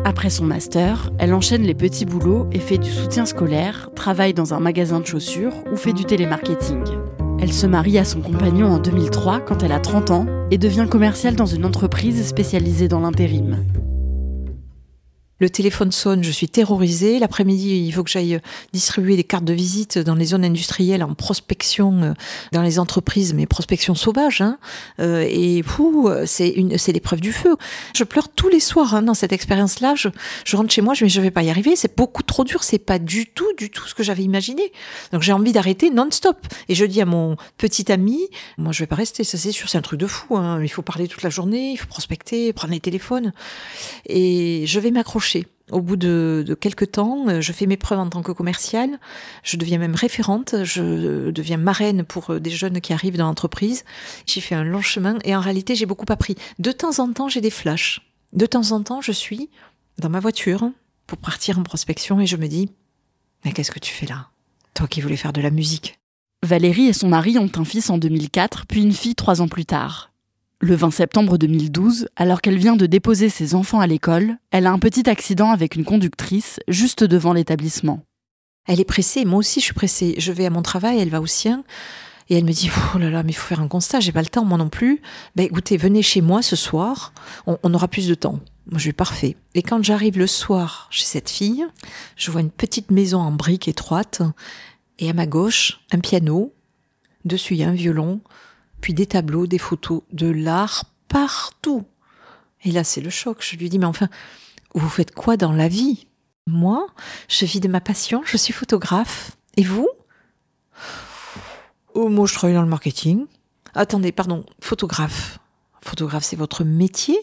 Après 0.06 0.30
son 0.30 0.46
master, 0.46 1.12
elle 1.20 1.34
enchaîne 1.34 1.62
les 1.64 1.76
petits 1.76 2.06
boulots 2.06 2.48
et 2.52 2.60
fait 2.60 2.78
du 2.78 2.90
soutien 2.90 3.26
scolaire, 3.26 3.90
travaille 3.96 4.34
dans 4.34 4.54
un 4.54 4.60
magasin 4.60 5.00
de 5.00 5.06
chaussures 5.06 5.54
ou 5.72 5.76
fait 5.76 5.94
du 5.94 6.06
télémarketing. 6.06 6.84
Elle 7.40 7.54
se 7.54 7.68
marie 7.68 7.98
à 7.98 8.06
son 8.06 8.22
compagnon 8.22 8.68
en 8.68 8.80
2003 8.80 9.42
quand 9.42 9.64
elle 9.64 9.72
a 9.72 9.80
30 9.80 10.12
ans 10.12 10.26
et 10.52 10.58
devient 10.58 10.88
commerciale 10.90 11.36
dans 11.36 11.46
une 11.46 11.66
entreprise 11.66 12.26
spécialisée 12.26 12.88
dans 12.88 13.00
l'intérim. 13.00 13.58
Le 15.42 15.50
téléphone 15.50 15.92
sonne, 15.92 16.24
je 16.24 16.30
suis 16.30 16.48
terrorisée. 16.48 17.18
L'après-midi, 17.18 17.84
il 17.88 17.92
faut 17.92 18.04
que 18.04 18.12
j'aille 18.12 18.40
distribuer 18.74 19.16
des 19.16 19.24
cartes 19.24 19.44
de 19.44 19.54
visite 19.54 19.98
dans 19.98 20.14
les 20.14 20.26
zones 20.26 20.46
industrielles 20.46 21.04
en 21.04 21.16
prospection 21.16 22.04
euh, 22.04 22.14
dans 22.52 22.62
les 22.62 22.78
entreprises, 22.78 23.34
mais 23.34 23.48
prospection 23.48 23.96
sauvage. 23.96 24.42
Hein. 24.42 24.60
Euh, 25.00 25.26
et 25.28 25.64
c'est 26.28 26.54
c'est 26.78 26.92
l'épreuve 26.92 27.22
du 27.22 27.34
feu. 27.34 27.56
Je 27.96 28.04
pleure 28.04 28.30
tous 28.30 28.50
les 28.50 28.60
soirs 28.60 28.94
hein, 28.94 29.02
dans 29.02 29.16
cette 29.16 29.34
expérience-là. 29.34 29.96
Je, 29.96 30.10
je 30.46 30.56
rentre 30.56 30.72
chez 30.72 30.82
moi, 30.82 30.94
je 30.94 31.06
me 31.06 31.10
dis, 31.10 31.16
je 31.16 31.22
vais 31.22 31.32
pas 31.32 31.42
y 31.42 31.50
arriver. 31.50 31.76
C'est 31.76 31.98
beaucoup 31.98 32.22
trop 32.22 32.44
dur. 32.44 32.64
C'est 32.64 32.78
pas 32.78 33.00
du 33.00 33.26
tout, 33.26 33.52
du 33.58 33.72
tout 33.72 33.88
ce 33.88 33.96
que 33.96 34.04
j'avais 34.04 34.22
imaginé. 34.22 34.72
Donc 35.12 35.24
j'ai 35.24 35.34
envie 35.34 35.54
d'arrêter 35.54 35.90
non-stop. 35.90 36.38
Et 36.70 36.76
je 36.76 36.86
dis 36.86 37.02
à 37.02 37.06
mon 37.06 37.36
petit 37.58 37.92
ami, 37.92 38.20
moi 38.60 38.74
je 38.74 38.84
vais 38.84 38.88
pas 38.88 38.96
rester. 38.96 39.24
Ça 39.24 39.40
c'est 39.40 39.52
sûr, 39.52 39.70
c'est 39.70 39.80
un 39.80 39.82
truc 39.82 40.00
de 40.00 40.06
fou. 40.06 40.38
Hein. 40.38 40.62
Il 40.62 40.70
faut 40.70 40.84
parler 40.84 41.08
toute 41.08 41.24
la 41.24 41.32
journée, 41.32 41.72
il 41.72 41.78
faut 41.78 41.88
prospecter, 41.88 42.54
prendre 42.54 42.76
les 42.76 42.80
téléphones. 42.80 43.34
Et 44.06 44.66
je 44.68 44.80
vais 44.80 44.92
m'accrocher 44.92 45.31
au 45.72 45.82
bout 45.82 45.96
de, 45.96 46.58
quelques 46.60 46.92
temps, 46.92 47.42
je 47.42 47.52
fais 47.54 47.66
mes 47.66 47.78
preuves 47.78 48.00
en 48.00 48.10
tant 48.10 48.22
que 48.22 48.32
commerciale. 48.32 49.00
Je 49.44 49.58
deviens 49.58 49.78
même 49.78 49.96
référente. 49.96 50.56
Je 50.64 51.32
deviens 51.32 51.58
marraine 51.58 52.04
pour 52.04 52.32
euh, 52.32 52.40
des 52.40 52.50
jeunes 52.50 52.82
qui 52.82 52.94
arrivent 52.94 53.18
dans 53.18 53.28
l'entreprise. 53.28 53.86
J'ai 54.26 54.42
fait 54.42 54.56
un 54.56 54.64
long 54.64 54.82
chemin 54.82 55.18
et 55.24 55.36
en 55.36 55.40
réalité, 55.40 55.76
j'ai 55.76 55.86
beaucoup 55.86 56.06
appris. 56.10 56.36
De 56.60 56.72
temps 56.72 57.00
en 57.00 57.12
temps, 57.14 57.30
j'ai 57.30 57.42
des 57.42 57.50
flashs. 57.50 58.02
De 58.34 58.46
temps 58.46 58.72
en 58.72 58.84
temps, 58.84 59.02
je 59.02 59.12
suis 59.12 59.50
dans 59.98 60.10
ma 60.10 60.20
voiture 60.20 60.70
pour 61.08 61.18
partir 61.18 61.60
en 61.60 61.64
prospection 61.64 62.20
et 62.20 62.26
je 62.26 62.38
me 62.38 62.48
dis, 62.48 62.70
mais 63.44 63.52
qu'est-ce 63.52 63.72
que 63.72 63.80
tu 63.80 63.94
fais 63.94 64.06
là? 64.06 64.28
Toi 64.74 64.88
qui 64.88 65.02
voulais 65.02 65.18
faire 65.18 65.34
de 65.34 65.42
la 65.42 65.52
musique. 65.52 66.00
Valérie 66.44 66.88
et 66.88 66.94
son 66.94 67.10
mari 67.10 67.38
ont 67.38 67.52
un 67.56 67.66
fils 67.66 67.90
en 67.90 67.98
2004, 67.98 68.66
puis 68.66 68.82
une 68.82 68.94
fille 68.94 69.16
trois 69.16 69.42
ans 69.42 69.48
plus 69.48 69.66
tard. 69.66 70.11
Le 70.64 70.76
20 70.76 70.92
septembre 70.92 71.40
2012, 71.40 72.08
alors 72.16 72.40
qu'elle 72.40 72.60
vient 72.60 72.76
de 72.76 72.86
déposer 72.86 73.30
ses 73.30 73.56
enfants 73.56 73.80
à 73.80 73.88
l'école, 73.88 74.38
elle 74.52 74.68
a 74.68 74.72
un 74.72 74.78
petit 74.78 75.10
accident 75.10 75.50
avec 75.50 75.76
une 75.76 75.84
conductrice 75.84 76.60
juste 76.68 77.04
devant 77.04 77.34
l'établissement. 77.34 78.06
Elle 78.68 78.80
est 78.80 78.86
pressée, 78.86 79.26
moi 79.26 79.40
aussi 79.40 79.60
je 79.60 79.66
suis 79.66 79.74
pressée. 79.74 80.14
Je 80.20 80.32
vais 80.32 80.46
à 80.46 80.52
mon 80.52 80.62
travail, 80.62 81.00
elle 81.00 81.10
va 81.10 81.20
au 81.20 81.26
sien. 81.26 81.64
Et 82.30 82.38
elle 82.38 82.46
me 82.46 82.52
dit, 82.52 82.70
oh 82.94 83.00
là 83.00 83.10
là, 83.10 83.24
mais 83.24 83.32
il 83.32 83.36
faut 83.36 83.48
faire 83.48 83.60
un 83.60 83.68
constat, 83.68 84.02
j'ai 84.02 84.12
pas 84.12 84.22
le 84.22 84.28
temps, 84.28 84.46
moi 84.46 84.60
non 84.60 84.70
plus. 84.70 85.02
Ben 85.36 85.48
écoutez, 85.48 85.78
venez 85.78 86.04
chez 86.04 86.22
moi 86.22 86.44
ce 86.44 86.56
soir, 86.56 87.12
on, 87.48 87.74
aura 87.74 87.88
plus 87.88 88.08
de 88.08 88.14
temps. 88.14 88.40
Moi, 88.68 88.78
je 88.78 88.86
vais 88.86 88.94
parfait. 88.94 89.38
Et 89.56 89.64
quand 89.64 89.84
j'arrive 89.84 90.20
le 90.20 90.28
soir 90.28 90.90
chez 90.92 91.06
cette 91.06 91.32
fille, 91.32 91.66
je 92.16 92.30
vois 92.30 92.42
une 92.42 92.52
petite 92.52 92.92
maison 92.92 93.20
en 93.20 93.32
briques 93.32 93.68
étroite, 93.68 94.22
et 95.00 95.10
à 95.10 95.14
ma 95.14 95.26
gauche, 95.26 95.80
un 95.92 96.00
piano, 96.00 96.54
dessus 97.26 97.56
il 97.56 97.62
y 97.62 97.64
a 97.64 97.70
un 97.70 97.74
violon, 97.74 98.22
puis 98.82 98.94
des 98.94 99.06
tableaux, 99.06 99.48
des 99.48 99.58
photos, 99.58 100.02
de 100.12 100.28
l'art 100.28 100.86
partout. 101.08 101.86
Et 102.64 102.72
là, 102.72 102.84
c'est 102.84 103.02
le 103.02 103.10
choc. 103.10 103.38
Je 103.42 103.56
lui 103.56 103.70
dis, 103.70 103.80
mais 103.80 103.86
enfin, 103.86 104.10
vous 104.74 104.90
faites 104.90 105.14
quoi 105.14 105.38
dans 105.38 105.52
la 105.52 105.68
vie? 105.68 106.08
Moi, 106.48 106.88
je 107.28 107.46
vis 107.46 107.60
de 107.60 107.68
ma 107.68 107.82
passion, 107.82 108.22
je 108.26 108.38
suis 108.38 108.54
photographe. 108.54 109.32
Et 109.58 109.64
vous? 109.64 109.90
Oh, 111.94 112.10
moi, 112.10 112.26
je 112.26 112.34
travaille 112.34 112.56
dans 112.56 112.62
le 112.62 112.68
marketing. 112.68 113.26
Attendez, 113.74 114.12
pardon, 114.12 114.46
photographe. 114.60 115.40
Photographe, 115.82 116.24
c'est 116.24 116.36
votre 116.36 116.64
métier 116.64 117.18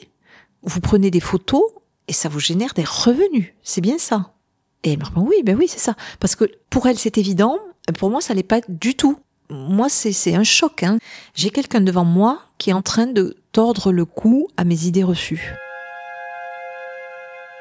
Vous 0.63 0.81
prenez 0.81 1.11
des 1.11 1.21
photos 1.21 1.63
et 2.09 2.13
ça 2.13 2.29
vous 2.29 2.41
génère 2.41 2.75
des 2.75 2.85
revenus. 2.85 3.53
C'est 3.63 3.81
bien 3.81 3.99
ça 3.99 4.35
Et 4.83 4.93
elle 4.93 4.99
me 4.99 5.05
répond, 5.05 5.23
oui, 5.23 5.43
ben 5.45 5.57
oui, 5.57 5.69
c'est 5.69 5.79
ça. 5.79 5.95
Parce 6.21 6.37
que 6.37 6.45
pour 6.71 6.87
elle, 6.87 6.99
c'est 6.99 7.19
évident. 7.19 7.59
Pour 7.99 8.11
moi, 8.11 8.21
ça 8.21 8.35
n'est 8.35 8.43
pas 8.43 8.61
du 8.69 8.95
tout. 8.95 9.19
Moi, 9.51 9.89
c'est 9.89 10.35
un 10.35 10.45
choc. 10.45 10.83
Hein. 10.83 10.99
J'ai 11.35 11.51
quelqu'un 11.51 11.81
devant 11.81 12.05
moi 12.05 12.41
qui 12.59 12.71
est 12.71 12.75
en 12.75 12.83
train 12.83 13.07
de 13.07 13.37
tordre 13.53 13.93
le 13.93 14.05
cou 14.05 14.49
à 14.57 14.65
mes 14.65 14.85
idées 14.85 15.05
reçues. 15.05 15.55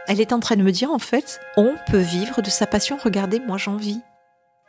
Elle 0.07 0.21
est 0.21 0.33
en 0.33 0.39
train 0.39 0.55
de 0.55 0.63
me 0.63 0.71
dire, 0.71 0.91
en 0.91 0.99
fait, 0.99 1.39
on 1.57 1.75
peut 1.89 1.97
vivre 1.97 2.41
de 2.41 2.49
sa 2.49 2.65
passion. 2.65 2.97
Regardez, 3.01 3.39
moi, 3.39 3.57
j'en 3.57 3.75
vis. 3.75 3.99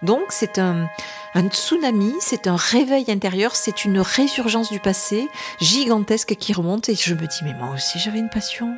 Donc 0.02 0.26
c'est 0.28 0.60
un, 0.60 0.88
un, 1.34 1.48
tsunami, 1.48 2.12
c'est 2.20 2.46
un 2.46 2.54
réveil 2.54 3.06
intérieur, 3.08 3.56
c'est 3.56 3.84
une 3.84 3.98
résurgence 3.98 4.70
du 4.70 4.78
passé 4.78 5.26
gigantesque 5.60 6.36
qui 6.36 6.52
remonte 6.52 6.88
et 6.88 6.94
je 6.94 7.14
me 7.14 7.26
dis 7.26 7.40
mais 7.42 7.52
moi 7.54 7.74
aussi 7.74 7.98
j'avais 7.98 8.20
une 8.20 8.28
passion, 8.28 8.76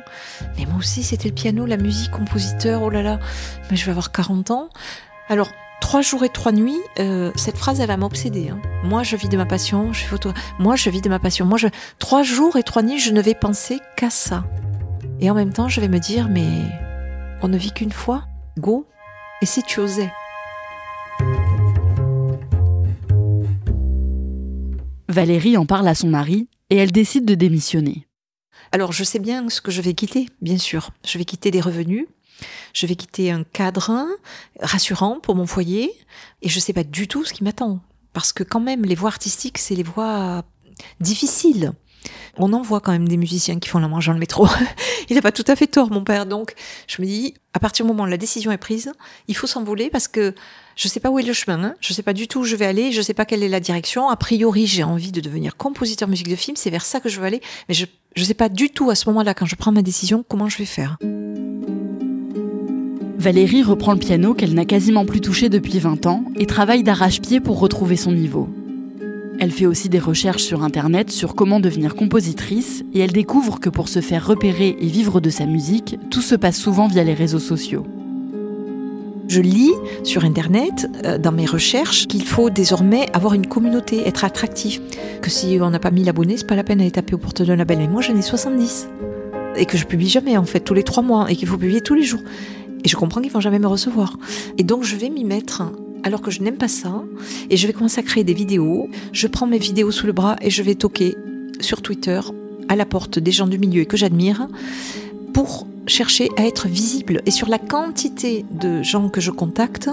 mais 0.57 0.65
moi 0.65 0.79
aussi 0.79 1.03
c'était 1.03 1.29
le 1.29 1.35
piano, 1.35 1.67
la 1.67 1.77
musique, 1.77 2.09
compositeur, 2.09 2.81
oh 2.81 2.89
là 2.89 3.03
là, 3.03 3.19
mais 3.69 3.77
je 3.77 3.85
vais 3.85 3.91
avoir 3.91 4.11
40 4.11 4.49
ans. 4.49 4.69
Alors 5.29 5.49
trois 5.81 6.01
jours 6.01 6.23
et 6.23 6.29
trois 6.29 6.53
nuits, 6.53 6.79
euh, 6.99 7.33
cette 7.35 7.57
phrase 7.57 7.81
elle 7.81 7.87
va 7.87 7.97
m'obséder. 7.97 8.47
Hein. 8.47 8.61
Moi 8.85 9.03
je 9.03 9.17
vis 9.17 9.27
de 9.27 9.35
ma 9.35 9.45
passion, 9.45 9.91
je 9.91 9.99
suis 9.99 10.07
photo, 10.07 10.31
moi 10.57 10.77
je 10.77 10.89
vis 10.89 11.01
de 11.01 11.09
ma 11.09 11.19
passion, 11.19 11.45
moi 11.45 11.57
je 11.57 11.67
trois 11.99 12.23
jours 12.23 12.55
et 12.55 12.63
trois 12.63 12.83
nuits 12.83 12.99
je 12.99 13.11
ne 13.11 13.21
vais 13.21 13.33
penser 13.33 13.79
qu'à 13.97 14.09
ça. 14.09 14.45
Et 15.19 15.29
en 15.29 15.33
même 15.33 15.51
temps 15.51 15.67
je 15.67 15.81
vais 15.81 15.89
me 15.89 15.99
dire 15.99 16.29
mais 16.29 16.47
on 17.41 17.49
ne 17.49 17.57
vit 17.57 17.73
qu'une 17.73 17.91
fois, 17.91 18.23
go. 18.57 18.87
Et 19.41 19.45
si 19.45 19.63
tu 19.63 19.81
osais? 19.81 20.13
Valérie 25.09 25.57
en 25.57 25.65
parle 25.65 25.87
à 25.89 25.95
son 25.95 26.07
mari 26.07 26.47
et 26.69 26.77
elle 26.77 26.91
décide 26.91 27.25
de 27.25 27.35
démissionner. 27.35 28.07
Alors 28.71 28.93
je 28.93 29.03
sais 29.03 29.19
bien 29.19 29.49
ce 29.49 29.59
que 29.59 29.71
je 29.71 29.81
vais 29.81 29.93
quitter, 29.93 30.27
bien 30.41 30.57
sûr. 30.57 30.91
Je 31.05 31.17
vais 31.17 31.25
quitter 31.25 31.51
des 31.51 31.59
revenus, 31.59 32.05
je 32.73 32.85
vais 32.85 32.95
quitter 32.95 33.31
un 33.31 33.43
cadre 33.43 34.07
rassurant 34.59 35.19
pour 35.19 35.35
mon 35.35 35.45
foyer 35.45 35.93
et 36.41 36.49
je 36.49 36.55
ne 36.55 36.61
sais 36.61 36.73
pas 36.73 36.83
du 36.83 37.07
tout 37.07 37.25
ce 37.25 37.33
qui 37.33 37.43
m'attend. 37.43 37.79
Parce 38.13 38.33
que 38.33 38.43
quand 38.43 38.59
même, 38.59 38.83
les 38.83 38.95
voies 38.95 39.09
artistiques, 39.09 39.57
c'est 39.57 39.75
les 39.75 39.83
voies 39.83 40.43
difficiles. 40.99 41.73
On 42.37 42.53
en 42.53 42.61
voit 42.61 42.79
quand 42.79 42.91
même 42.91 43.07
des 43.07 43.17
musiciens 43.17 43.59
qui 43.59 43.69
font 43.69 43.79
la 43.79 43.87
manche 43.87 44.07
dans 44.07 44.13
le 44.13 44.19
métro. 44.19 44.47
il 45.09 45.15
n'a 45.15 45.21
pas 45.21 45.31
tout 45.31 45.43
à 45.47 45.55
fait 45.55 45.67
tort, 45.67 45.91
mon 45.91 46.03
père. 46.03 46.25
Donc, 46.25 46.53
je 46.87 47.01
me 47.01 47.07
dis, 47.07 47.35
à 47.53 47.59
partir 47.59 47.85
du 47.85 47.91
moment 47.91 48.03
où 48.03 48.07
la 48.07 48.17
décision 48.17 48.51
est 48.51 48.57
prise, 48.57 48.91
il 49.27 49.35
faut 49.35 49.47
s'envoler 49.47 49.89
parce 49.89 50.07
que 50.07 50.33
je 50.75 50.87
ne 50.87 50.89
sais 50.89 50.99
pas 50.99 51.09
où 51.09 51.19
est 51.19 51.23
le 51.23 51.33
chemin. 51.33 51.63
Hein. 51.63 51.75
Je 51.79 51.91
ne 51.91 51.95
sais 51.95 52.03
pas 52.03 52.13
du 52.13 52.27
tout 52.27 52.39
où 52.39 52.43
je 52.43 52.55
vais 52.55 52.65
aller. 52.65 52.91
Je 52.91 52.97
ne 52.97 53.03
sais 53.03 53.13
pas 53.13 53.25
quelle 53.25 53.43
est 53.43 53.49
la 53.49 53.59
direction. 53.59 54.09
A 54.09 54.15
priori, 54.15 54.65
j'ai 54.65 54.83
envie 54.83 55.11
de 55.11 55.21
devenir 55.21 55.57
compositeur 55.57 56.07
musique 56.07 56.29
de 56.29 56.35
film. 56.35 56.55
C'est 56.55 56.69
vers 56.69 56.85
ça 56.85 56.99
que 56.99 57.09
je 57.09 57.19
veux 57.19 57.25
aller. 57.25 57.41
Mais 57.67 57.75
je 57.75 57.85
ne 58.17 58.23
sais 58.23 58.33
pas 58.33 58.49
du 58.49 58.69
tout 58.69 58.89
à 58.89 58.95
ce 58.95 59.07
moment-là, 59.09 59.33
quand 59.33 59.45
je 59.45 59.55
prends 59.55 59.71
ma 59.71 59.81
décision, 59.81 60.25
comment 60.27 60.49
je 60.49 60.57
vais 60.57 60.65
faire. 60.65 60.97
Valérie 63.21 63.61
reprend 63.61 63.93
le 63.93 63.99
piano 63.99 64.33
qu'elle 64.33 64.55
n'a 64.55 64.65
quasiment 64.65 65.05
plus 65.05 65.21
touché 65.21 65.47
depuis 65.47 65.77
20 65.77 66.07
ans 66.07 66.23
et 66.37 66.47
travaille 66.47 66.81
d'arrache-pied 66.81 67.39
pour 67.39 67.59
retrouver 67.59 67.95
son 67.95 68.11
niveau. 68.11 68.49
Elle 69.39 69.51
fait 69.51 69.67
aussi 69.67 69.89
des 69.89 69.99
recherches 69.99 70.41
sur 70.41 70.63
Internet 70.63 71.11
sur 71.11 71.35
comment 71.35 71.59
devenir 71.59 71.93
compositrice 71.93 72.83
et 72.95 72.99
elle 72.99 73.11
découvre 73.11 73.59
que 73.59 73.69
pour 73.69 73.89
se 73.89 74.01
faire 74.01 74.25
repérer 74.25 74.75
et 74.79 74.87
vivre 74.87 75.21
de 75.21 75.29
sa 75.29 75.45
musique, 75.45 75.99
tout 76.09 76.23
se 76.23 76.33
passe 76.33 76.57
souvent 76.57 76.87
via 76.87 77.03
les 77.03 77.13
réseaux 77.13 77.37
sociaux. 77.37 77.85
Je 79.27 79.39
lis 79.39 79.71
sur 80.03 80.25
Internet, 80.25 80.89
euh, 81.05 81.19
dans 81.19 81.31
mes 81.31 81.45
recherches, 81.45 82.07
qu'il 82.07 82.25
faut 82.25 82.49
désormais 82.49 83.05
avoir 83.13 83.35
une 83.35 83.45
communauté, 83.45 84.07
être 84.07 84.25
attractif. 84.25 84.81
Que 85.21 85.29
si 85.29 85.59
on 85.61 85.69
n'a 85.69 85.79
pas 85.79 85.91
1000 85.91 86.09
abonnés, 86.09 86.37
c'est 86.37 86.47
pas 86.47 86.55
la 86.55 86.63
peine 86.63 86.79
d'aller 86.79 86.89
taper 86.89 87.13
aux 87.13 87.19
portes 87.19 87.43
d'un 87.43 87.55
label. 87.55 87.81
Et 87.81 87.87
moi, 87.87 88.01
j'en 88.01 88.17
ai 88.17 88.23
70. 88.23 88.89
Et 89.57 89.65
que 89.65 89.77
je 89.77 89.85
publie 89.85 90.09
jamais, 90.09 90.37
en 90.37 90.45
fait, 90.45 90.61
tous 90.61 90.73
les 90.73 90.83
trois 90.83 91.03
mois, 91.03 91.31
et 91.31 91.35
qu'il 91.35 91.47
faut 91.47 91.57
publier 91.57 91.81
tous 91.81 91.93
les 91.93 92.03
jours. 92.03 92.21
Et 92.83 92.89
je 92.89 92.95
comprends 92.95 93.21
qu'ils 93.21 93.31
vont 93.31 93.41
jamais 93.41 93.59
me 93.59 93.67
recevoir. 93.67 94.17
Et 94.57 94.63
donc, 94.63 94.83
je 94.83 94.95
vais 94.95 95.09
m'y 95.09 95.23
mettre 95.23 95.63
alors 96.03 96.21
que 96.21 96.31
je 96.31 96.41
n'aime 96.41 96.57
pas 96.57 96.67
ça, 96.67 97.03
et 97.49 97.57
je 97.57 97.67
vais 97.67 97.73
commencer 97.73 97.99
à 97.99 98.03
créer 98.03 98.23
des 98.23 98.33
vidéos. 98.33 98.89
Je 99.11 99.27
prends 99.27 99.47
mes 99.47 99.59
vidéos 99.59 99.91
sous 99.91 100.07
le 100.07 100.13
bras 100.13 100.35
et 100.41 100.49
je 100.49 100.63
vais 100.63 100.75
toquer 100.75 101.15
sur 101.59 101.81
Twitter 101.81 102.19
à 102.69 102.75
la 102.75 102.85
porte 102.85 103.19
des 103.19 103.31
gens 103.31 103.47
du 103.47 103.59
milieu 103.59 103.83
que 103.85 103.97
j'admire 103.97 104.47
pour 105.33 105.67
chercher 105.87 106.29
à 106.37 106.45
être 106.45 106.67
visible. 106.67 107.21
Et 107.25 107.31
sur 107.31 107.49
la 107.49 107.57
quantité 107.57 108.45
de 108.51 108.83
gens 108.83 109.09
que 109.09 109.21
je 109.21 109.31
contacte, 109.31 109.89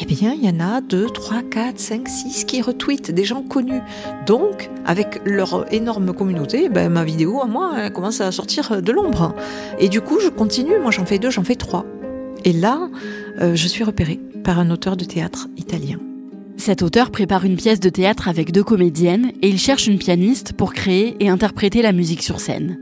eh 0.00 0.04
bien, 0.04 0.32
il 0.32 0.44
y 0.44 0.48
en 0.48 0.60
a 0.60 0.80
2, 0.80 1.06
3, 1.06 1.42
4, 1.42 1.78
5, 1.78 2.08
6 2.08 2.44
qui 2.44 2.62
retweetent, 2.62 3.10
des 3.10 3.24
gens 3.24 3.42
connus. 3.42 3.80
Donc, 4.26 4.70
avec 4.84 5.20
leur 5.24 5.72
énorme 5.72 6.12
communauté, 6.12 6.68
ben, 6.68 6.88
ma 6.90 7.04
vidéo, 7.04 7.40
à 7.42 7.46
moi, 7.46 7.72
elle 7.78 7.92
commence 7.92 8.20
à 8.20 8.30
sortir 8.32 8.82
de 8.82 8.92
l'ombre. 8.92 9.34
Et 9.78 9.88
du 9.88 10.00
coup, 10.00 10.20
je 10.20 10.28
continue. 10.28 10.78
Moi, 10.78 10.90
j'en 10.90 11.06
fais 11.06 11.18
deux, 11.18 11.30
j'en 11.30 11.44
fais 11.44 11.56
trois. 11.56 11.84
Et 12.44 12.52
là, 12.52 12.88
euh, 13.40 13.56
je 13.56 13.66
suis 13.66 13.84
repérée 13.84 14.20
par 14.44 14.58
un 14.58 14.70
auteur 14.70 14.96
de 14.96 15.04
théâtre 15.04 15.48
italien. 15.56 15.98
Cet 16.56 16.82
auteur 16.82 17.10
prépare 17.10 17.44
une 17.44 17.56
pièce 17.56 17.80
de 17.80 17.88
théâtre 17.88 18.28
avec 18.28 18.52
deux 18.52 18.62
comédiennes 18.62 19.32
et 19.42 19.48
il 19.48 19.58
cherche 19.58 19.86
une 19.86 19.98
pianiste 19.98 20.52
pour 20.52 20.72
créer 20.72 21.16
et 21.20 21.28
interpréter 21.28 21.82
la 21.82 21.92
musique 21.92 22.22
sur 22.22 22.40
scène. 22.40 22.78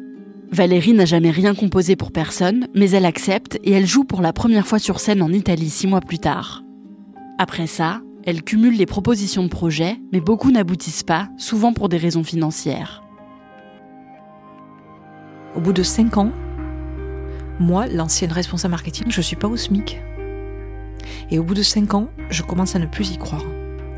Valérie 0.51 0.93
n'a 0.93 1.07
jamais 1.07 1.31
rien 1.31 1.55
composé 1.55 1.97
pour 1.97 2.13
personne, 2.13 2.67
mais 2.75 2.91
elle 2.91 3.07
accepte 3.07 3.59
et 3.65 3.73
elle 3.73 3.87
joue 3.87 4.05
pour 4.05 4.21
la 4.21 4.35
première 4.35 4.67
fois 4.67 4.79
sur 4.79 5.01
scène 5.01 5.23
en 5.23 5.33
Italie 5.33 5.71
six 5.71 5.87
mois 5.87 6.03
plus 6.03 6.19
tard. 6.19 6.63
Après 7.39 7.67
ça, 7.67 8.03
elle 8.25 8.43
cumule 8.43 8.77
les 8.77 8.87
propositions 8.87 9.45
de 9.45 9.49
projets, 9.49 9.97
mais 10.13 10.21
beaucoup 10.21 10.51
n'aboutissent 10.51 11.03
pas, 11.03 11.29
souvent 11.39 11.73
pour 11.73 11.89
des 11.89 11.97
raisons 11.97 12.23
financières. 12.23 13.03
Au 15.57 15.61
bout 15.61 15.73
de 15.73 15.83
cinq 15.83 16.19
ans, 16.19 16.33
moi, 17.59 17.87
l'ancienne 17.87 18.33
responsable 18.33 18.73
marketing, 18.73 19.07
je 19.09 19.21
suis 19.21 19.37
pas 19.37 19.49
au 19.49 19.57
SMIC. 19.57 20.01
Et 21.31 21.39
au 21.39 21.45
bout 21.45 21.55
de 21.55 21.63
cinq 21.63 21.95
ans, 21.95 22.09
je 22.31 22.43
commence 22.43 22.77
à 22.77 22.79
ne 22.79 22.87
plus 22.87 23.11
y 23.11 23.19
croire. 23.19 23.45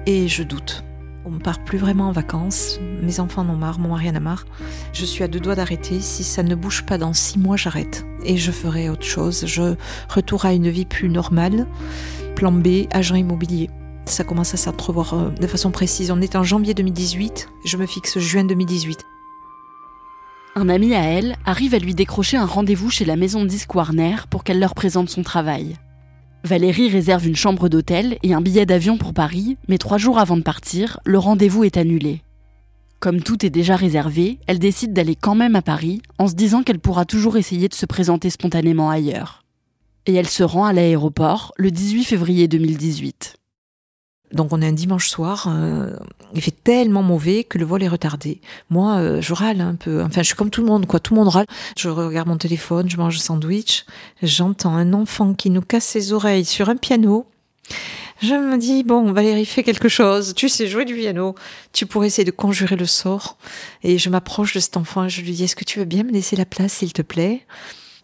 Et 0.06 0.28
je 0.28 0.42
doute. 0.42 0.84
On 1.26 1.30
ne 1.30 1.38
part 1.38 1.64
plus 1.64 1.78
vraiment 1.78 2.08
en 2.08 2.12
vacances, 2.12 2.78
mes 3.02 3.18
enfants 3.18 3.42
en 3.42 3.48
ont 3.48 3.56
marre, 3.56 3.78
mon 3.78 3.88
mari 3.88 4.10
en 4.10 4.14
a 4.14 4.20
marre. 4.20 4.44
Je 4.92 5.06
suis 5.06 5.24
à 5.24 5.28
deux 5.28 5.40
doigts 5.40 5.54
d'arrêter. 5.54 6.00
Si 6.00 6.22
ça 6.22 6.42
ne 6.42 6.54
bouge 6.54 6.84
pas 6.84 6.98
dans 6.98 7.14
six 7.14 7.38
mois, 7.38 7.56
j'arrête. 7.56 8.04
Et 8.24 8.36
je 8.36 8.52
ferai 8.52 8.90
autre 8.90 9.06
chose. 9.06 9.46
Je 9.46 9.74
retourne 10.10 10.46
à 10.46 10.52
une 10.52 10.68
vie 10.68 10.84
plus 10.84 11.08
normale. 11.08 11.66
Plan 12.36 12.52
B, 12.52 12.86
agent 12.90 13.14
immobilier. 13.14 13.70
Ça 14.04 14.22
commence 14.22 14.52
à 14.52 14.58
s'entrevoir 14.58 15.14
euh, 15.14 15.30
de 15.30 15.46
façon 15.46 15.70
précise. 15.70 16.10
On 16.10 16.20
est 16.20 16.36
en 16.36 16.42
janvier 16.42 16.74
2018. 16.74 17.48
Je 17.64 17.76
me 17.78 17.86
fixe 17.86 18.18
juin 18.18 18.44
2018. 18.44 19.06
Un 20.56 20.68
ami 20.68 20.94
à 20.94 21.02
elle 21.02 21.36
arrive 21.44 21.74
à 21.74 21.80
lui 21.80 21.94
décrocher 21.94 22.36
un 22.36 22.46
rendez-vous 22.46 22.88
chez 22.88 23.04
la 23.04 23.16
maison 23.16 23.44
de 23.44 23.50
Warner 23.74 24.16
pour 24.30 24.44
qu'elle 24.44 24.60
leur 24.60 24.76
présente 24.76 25.10
son 25.10 25.24
travail. 25.24 25.74
Valérie 26.44 26.88
réserve 26.88 27.26
une 27.26 27.34
chambre 27.34 27.68
d'hôtel 27.68 28.18
et 28.22 28.34
un 28.34 28.40
billet 28.40 28.64
d'avion 28.64 28.96
pour 28.96 29.14
Paris, 29.14 29.56
mais 29.66 29.78
trois 29.78 29.98
jours 29.98 30.20
avant 30.20 30.36
de 30.36 30.42
partir, 30.42 31.00
le 31.04 31.18
rendez-vous 31.18 31.64
est 31.64 31.76
annulé. 31.76 32.22
Comme 33.00 33.20
tout 33.20 33.44
est 33.44 33.50
déjà 33.50 33.74
réservé, 33.74 34.38
elle 34.46 34.60
décide 34.60 34.92
d'aller 34.92 35.16
quand 35.16 35.34
même 35.34 35.56
à 35.56 35.62
Paris 35.62 36.02
en 36.18 36.28
se 36.28 36.34
disant 36.34 36.62
qu'elle 36.62 36.78
pourra 36.78 37.04
toujours 37.04 37.36
essayer 37.36 37.68
de 37.68 37.74
se 37.74 37.86
présenter 37.86 38.30
spontanément 38.30 38.90
ailleurs. 38.90 39.42
Et 40.06 40.14
elle 40.14 40.28
se 40.28 40.44
rend 40.44 40.66
à 40.66 40.72
l'aéroport 40.72 41.52
le 41.56 41.72
18 41.72 42.04
février 42.04 42.46
2018. 42.46 43.38
Donc 44.34 44.52
on 44.52 44.60
est 44.60 44.66
un 44.66 44.72
dimanche 44.72 45.08
soir, 45.08 45.46
euh, 45.48 45.90
il 46.34 46.42
fait 46.42 46.50
tellement 46.50 47.02
mauvais 47.02 47.44
que 47.44 47.56
le 47.56 47.64
vol 47.64 47.82
est 47.82 47.88
retardé. 47.88 48.40
Moi, 48.68 48.96
euh, 48.96 49.20
je 49.20 49.32
râle 49.32 49.60
un 49.60 49.76
peu. 49.76 50.02
Enfin, 50.02 50.22
je 50.22 50.26
suis 50.26 50.34
comme 50.34 50.50
tout 50.50 50.60
le 50.60 50.66
monde, 50.66 50.86
quoi. 50.86 51.00
Tout 51.00 51.14
le 51.14 51.20
monde 51.20 51.28
râle. 51.28 51.46
Je 51.78 51.88
regarde 51.88 52.28
mon 52.28 52.36
téléphone, 52.36 52.90
je 52.90 52.96
mange 52.96 53.16
un 53.16 53.20
sandwich, 53.20 53.86
j'entends 54.22 54.74
un 54.74 54.92
enfant 54.92 55.34
qui 55.34 55.50
nous 55.50 55.62
casse 55.62 55.84
ses 55.84 56.12
oreilles 56.12 56.44
sur 56.44 56.68
un 56.68 56.76
piano. 56.76 57.26
Je 58.22 58.34
me 58.34 58.56
dis, 58.58 58.84
bon, 58.84 59.12
Valérie, 59.12 59.44
fais 59.44 59.62
quelque 59.62 59.88
chose. 59.88 60.34
Tu 60.34 60.48
sais 60.48 60.66
jouer 60.66 60.84
du 60.84 60.94
piano. 60.94 61.34
Tu 61.72 61.84
pourrais 61.86 62.06
essayer 62.06 62.24
de 62.24 62.30
conjurer 62.30 62.76
le 62.76 62.86
sort. 62.86 63.36
Et 63.82 63.98
je 63.98 64.08
m'approche 64.08 64.54
de 64.54 64.60
cet 64.60 64.76
enfant 64.76 65.04
et 65.04 65.08
je 65.08 65.20
lui 65.20 65.32
dis, 65.32 65.44
est-ce 65.44 65.56
que 65.56 65.64
tu 65.64 65.78
veux 65.78 65.84
bien 65.84 66.04
me 66.04 66.12
laisser 66.12 66.36
la 66.36 66.46
place, 66.46 66.74
s'il 66.74 66.92
te 66.92 67.02
plaît? 67.02 67.44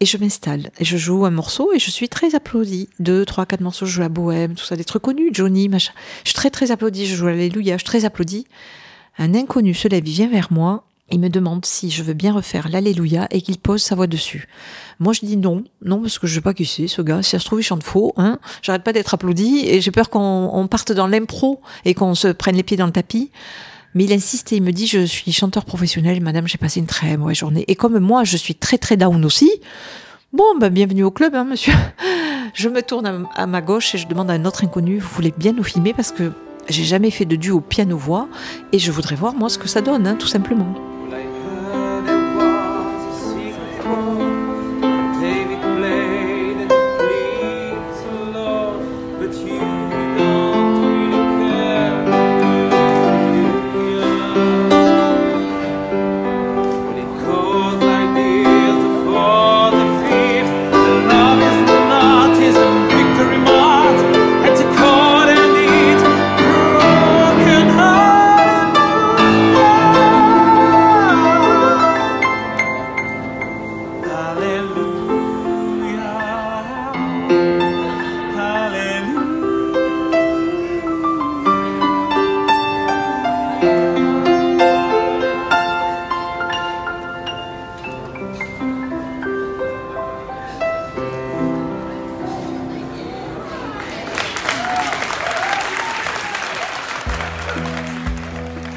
Et 0.01 0.05
je 0.05 0.17
m'installe 0.17 0.71
et 0.79 0.83
je 0.83 0.97
joue 0.97 1.25
un 1.25 1.29
morceau 1.29 1.71
et 1.73 1.79
je 1.79 1.91
suis 1.91 2.09
très 2.09 2.33
applaudie. 2.33 2.89
Deux, 2.99 3.23
trois, 3.23 3.45
quatre 3.45 3.61
morceaux, 3.61 3.85
je 3.85 3.91
joue 3.91 4.01
la 4.01 4.09
bohème, 4.09 4.55
tout 4.55 4.65
ça, 4.65 4.75
des 4.75 4.83
trucs 4.83 5.03
connus, 5.03 5.29
Johnny, 5.31 5.69
machin. 5.69 5.93
Je 6.23 6.29
suis 6.29 6.35
très 6.35 6.49
très 6.49 6.71
applaudie, 6.71 7.05
je 7.05 7.15
joue 7.15 7.27
Alléluia, 7.27 7.75
je 7.75 7.81
suis 7.81 7.85
très 7.85 8.03
applaudie. 8.03 8.47
Un 9.19 9.35
inconnu 9.35 9.75
se 9.75 9.87
lève, 9.87 10.07
il 10.07 10.11
vient 10.11 10.27
vers 10.27 10.51
moi, 10.51 10.85
il 11.11 11.19
me 11.19 11.29
demande 11.29 11.65
si 11.65 11.91
je 11.91 12.01
veux 12.01 12.13
bien 12.13 12.33
refaire 12.33 12.67
l'Alléluia 12.69 13.27
et 13.29 13.43
qu'il 13.43 13.59
pose 13.59 13.83
sa 13.83 13.93
voix 13.93 14.07
dessus. 14.07 14.47
Moi, 14.99 15.13
je 15.13 15.19
dis 15.23 15.37
non, 15.37 15.63
non, 15.83 16.01
parce 16.01 16.17
que 16.17 16.25
je 16.25 16.33
sais 16.33 16.41
pas 16.41 16.55
qui 16.55 16.65
c'est, 16.65 16.87
ce 16.87 17.03
gars. 17.03 17.21
Si 17.21 17.31
ça 17.31 17.39
se 17.39 17.45
trouve, 17.45 17.59
il 17.59 17.63
chante 17.63 17.83
faux, 17.83 18.13
hein. 18.17 18.39
J'arrête 18.63 18.83
pas 18.83 18.93
d'être 18.93 19.13
applaudi 19.13 19.65
et 19.67 19.81
j'ai 19.81 19.91
peur 19.91 20.09
qu'on 20.09 20.67
parte 20.67 20.91
dans 20.93 21.07
l'impro 21.07 21.61
et 21.85 21.93
qu'on 21.93 22.15
se 22.15 22.29
prenne 22.29 22.55
les 22.55 22.63
pieds 22.63 22.77
dans 22.77 22.87
le 22.87 22.91
tapis. 22.91 23.29
Mais 23.93 24.05
il 24.05 24.13
insiste 24.13 24.53
et 24.53 24.57
il 24.57 24.63
me 24.63 24.71
dit, 24.71 24.87
je 24.87 25.05
suis 25.05 25.31
chanteur 25.31 25.65
professionnel, 25.65 26.21
madame, 26.21 26.47
j'ai 26.47 26.57
passé 26.57 26.79
une 26.79 26.85
très 26.85 27.17
mauvaise 27.17 27.37
journée. 27.37 27.65
Et 27.67 27.75
comme 27.75 27.99
moi, 27.99 28.23
je 28.23 28.37
suis 28.37 28.55
très 28.55 28.77
très 28.77 28.95
down 28.95 29.23
aussi, 29.25 29.51
bon, 30.31 30.45
ben, 30.59 30.69
bienvenue 30.69 31.03
au 31.03 31.11
club, 31.11 31.35
hein, 31.35 31.43
monsieur. 31.43 31.73
Je 32.53 32.67
me 32.67 32.81
tourne 32.81 33.27
à, 33.33 33.47
ma 33.47 33.61
gauche 33.61 33.95
et 33.95 33.97
je 33.97 34.07
demande 34.09 34.29
à 34.29 34.33
un 34.33 34.43
autre 34.43 34.65
inconnu, 34.65 34.99
vous 34.99 35.07
voulez 35.07 35.33
bien 35.37 35.53
nous 35.53 35.63
filmer 35.63 35.93
parce 35.93 36.11
que 36.11 36.33
j'ai 36.67 36.83
jamais 36.83 37.09
fait 37.09 37.23
de 37.23 37.37
duo 37.37 37.61
piano-voix 37.61 38.27
et 38.73 38.77
je 38.77 38.91
voudrais 38.91 39.15
voir 39.15 39.33
moi 39.33 39.47
ce 39.47 39.57
que 39.57 39.69
ça 39.69 39.79
donne, 39.79 40.05
hein, 40.05 40.15
tout 40.15 40.27
simplement. 40.27 40.75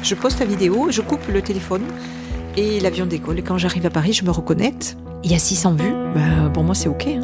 Je 0.05 0.13
poste 0.13 0.39
la 0.39 0.45
vidéo, 0.45 0.91
je 0.91 1.01
coupe 1.01 1.27
le 1.33 1.41
téléphone 1.41 1.81
et 2.55 2.79
l'avion 2.79 3.07
décolle. 3.07 3.39
Et 3.39 3.41
quand 3.41 3.57
j'arrive 3.57 3.87
à 3.87 3.89
Paris, 3.89 4.13
je 4.13 4.23
me 4.23 4.29
reconnecte. 4.29 4.97
Il 5.23 5.31
y 5.31 5.33
a 5.33 5.39
600 5.39 5.73
vues. 5.73 5.95
Ben, 6.13 6.51
pour 6.53 6.63
moi, 6.63 6.75
c'est 6.75 6.89
OK. 6.89 7.07
Hein. 7.07 7.21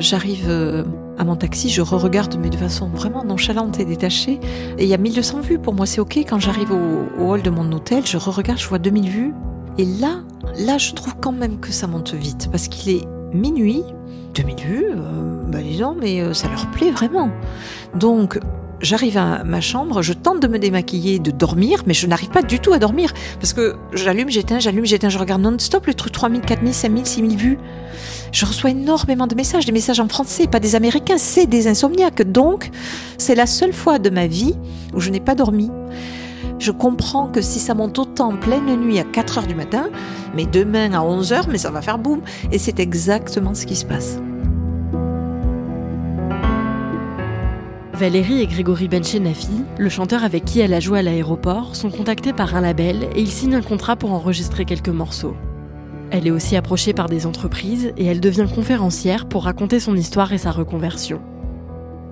J'arrive 0.00 0.46
euh, 0.48 0.82
à 1.16 1.22
mon 1.22 1.36
taxi, 1.36 1.68
je 1.68 1.80
re-regarde, 1.80 2.36
mais 2.42 2.50
de 2.50 2.56
façon 2.56 2.88
vraiment 2.88 3.22
nonchalante 3.22 3.78
et 3.78 3.84
détachée. 3.84 4.40
Et 4.78 4.82
il 4.82 4.88
y 4.88 4.94
a 4.94 4.98
1200 4.98 5.42
vues. 5.42 5.60
Pour 5.60 5.74
moi, 5.74 5.86
c'est 5.86 6.00
OK. 6.00 6.16
Quand 6.16 6.40
j'arrive 6.40 6.72
au, 6.72 7.22
hall 7.22 7.40
de 7.40 7.50
mon 7.50 7.70
hôtel, 7.70 8.04
je 8.04 8.16
re-regarde, 8.16 8.58
je 8.58 8.66
vois 8.66 8.80
2000 8.80 9.08
vues. 9.08 9.32
Et 9.78 9.84
là, 9.84 10.18
là, 10.58 10.76
je 10.76 10.94
trouve 10.94 11.14
quand 11.20 11.30
même 11.30 11.60
que 11.60 11.70
ça 11.70 11.86
monte 11.86 12.14
vite. 12.14 12.48
Parce 12.50 12.66
qu'il 12.66 12.96
est 12.96 13.06
minuit. 13.32 13.84
2000 14.34 14.56
vues, 14.56 14.86
euh, 14.90 15.44
ben 15.46 15.62
disons, 15.62 15.94
mais 15.94 16.20
euh, 16.20 16.34
ça 16.34 16.48
leur 16.48 16.68
plaît 16.72 16.90
vraiment. 16.90 17.30
Donc, 17.94 18.40
J'arrive 18.80 19.18
à 19.18 19.42
ma 19.42 19.60
chambre, 19.60 20.02
je 20.02 20.12
tente 20.12 20.40
de 20.40 20.46
me 20.46 20.58
démaquiller, 20.58 21.18
de 21.18 21.32
dormir, 21.32 21.82
mais 21.86 21.94
je 21.94 22.06
n'arrive 22.06 22.30
pas 22.30 22.42
du 22.42 22.60
tout 22.60 22.72
à 22.72 22.78
dormir. 22.78 23.12
Parce 23.40 23.52
que 23.52 23.74
j'allume, 23.92 24.30
j'éteins, 24.30 24.60
j'allume, 24.60 24.84
j'éteins, 24.84 25.08
je 25.08 25.18
regarde 25.18 25.42
non-stop 25.42 25.86
le 25.86 25.94
truc 25.94 26.12
3000, 26.12 26.42
4000, 26.42 26.74
5000, 26.74 27.06
6000 27.06 27.36
vues. 27.36 27.58
Je 28.30 28.46
reçois 28.46 28.70
énormément 28.70 29.26
de 29.26 29.34
messages, 29.34 29.66
des 29.66 29.72
messages 29.72 29.98
en 29.98 30.08
français, 30.08 30.46
pas 30.46 30.60
des 30.60 30.76
américains, 30.76 31.18
c'est 31.18 31.46
des 31.46 31.66
insomniaques. 31.66 32.22
Donc, 32.22 32.70
c'est 33.16 33.34
la 33.34 33.46
seule 33.46 33.72
fois 33.72 33.98
de 33.98 34.10
ma 34.10 34.28
vie 34.28 34.54
où 34.94 35.00
je 35.00 35.10
n'ai 35.10 35.20
pas 35.20 35.34
dormi. 35.34 35.70
Je 36.60 36.70
comprends 36.70 37.26
que 37.26 37.40
si 37.40 37.58
ça 37.58 37.74
monte 37.74 37.98
autant 37.98 38.32
en 38.32 38.36
pleine 38.36 38.76
nuit 38.76 38.98
à 39.00 39.04
4 39.04 39.38
heures 39.38 39.46
du 39.46 39.54
matin, 39.54 39.88
mais 40.34 40.46
demain 40.46 40.92
à 40.92 41.02
11 41.02 41.32
heures, 41.32 41.48
mais 41.50 41.58
ça 41.58 41.70
va 41.70 41.82
faire 41.82 41.98
boum. 41.98 42.20
Et 42.52 42.58
c'est 42.58 42.78
exactement 42.78 43.54
ce 43.54 43.66
qui 43.66 43.76
se 43.76 43.84
passe. 43.84 44.18
Valérie 47.98 48.42
et 48.42 48.46
Grégory 48.46 48.86
Benchenafi, 48.86 49.64
le 49.76 49.88
chanteur 49.88 50.22
avec 50.22 50.44
qui 50.44 50.60
elle 50.60 50.72
a 50.72 50.78
joué 50.78 51.00
à 51.00 51.02
l'aéroport, 51.02 51.74
sont 51.74 51.90
contactés 51.90 52.32
par 52.32 52.54
un 52.54 52.60
label 52.60 53.08
et 53.16 53.20
ils 53.20 53.32
signent 53.32 53.56
un 53.56 53.60
contrat 53.60 53.96
pour 53.96 54.12
enregistrer 54.12 54.64
quelques 54.64 54.88
morceaux. 54.88 55.34
Elle 56.12 56.28
est 56.28 56.30
aussi 56.30 56.54
approchée 56.54 56.92
par 56.92 57.08
des 57.08 57.26
entreprises 57.26 57.92
et 57.96 58.06
elle 58.06 58.20
devient 58.20 58.46
conférencière 58.54 59.28
pour 59.28 59.42
raconter 59.42 59.80
son 59.80 59.96
histoire 59.96 60.32
et 60.32 60.38
sa 60.38 60.52
reconversion. 60.52 61.20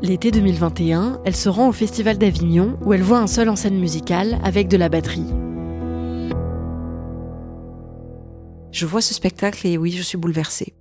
L'été 0.03 0.33
2021, 0.33 1.21
elle 1.25 1.37
se 1.37 1.49
rend 1.49 1.69
au 1.69 1.73
Festival 1.73 2.19
d'Avignon 2.19 2.77
où 2.85 2.93
elle 2.93 3.05
voit 3.05 3.21
un 3.21 3.29
seul 3.29 3.49
en 3.49 3.55
scène 3.55 3.79
musicale 3.79 4.41
avec 4.43 4.67
de 4.67 4.77
la 4.77 4.89
batterie. 4.89 5.33
Je 8.73 8.87
vois 8.87 9.03
ce 9.03 9.15
spectacle 9.15 9.65
et 9.69 9.79
oui, 9.79 9.93
je 9.93 10.03
suis 10.03 10.19
bouleversée. 10.19 10.75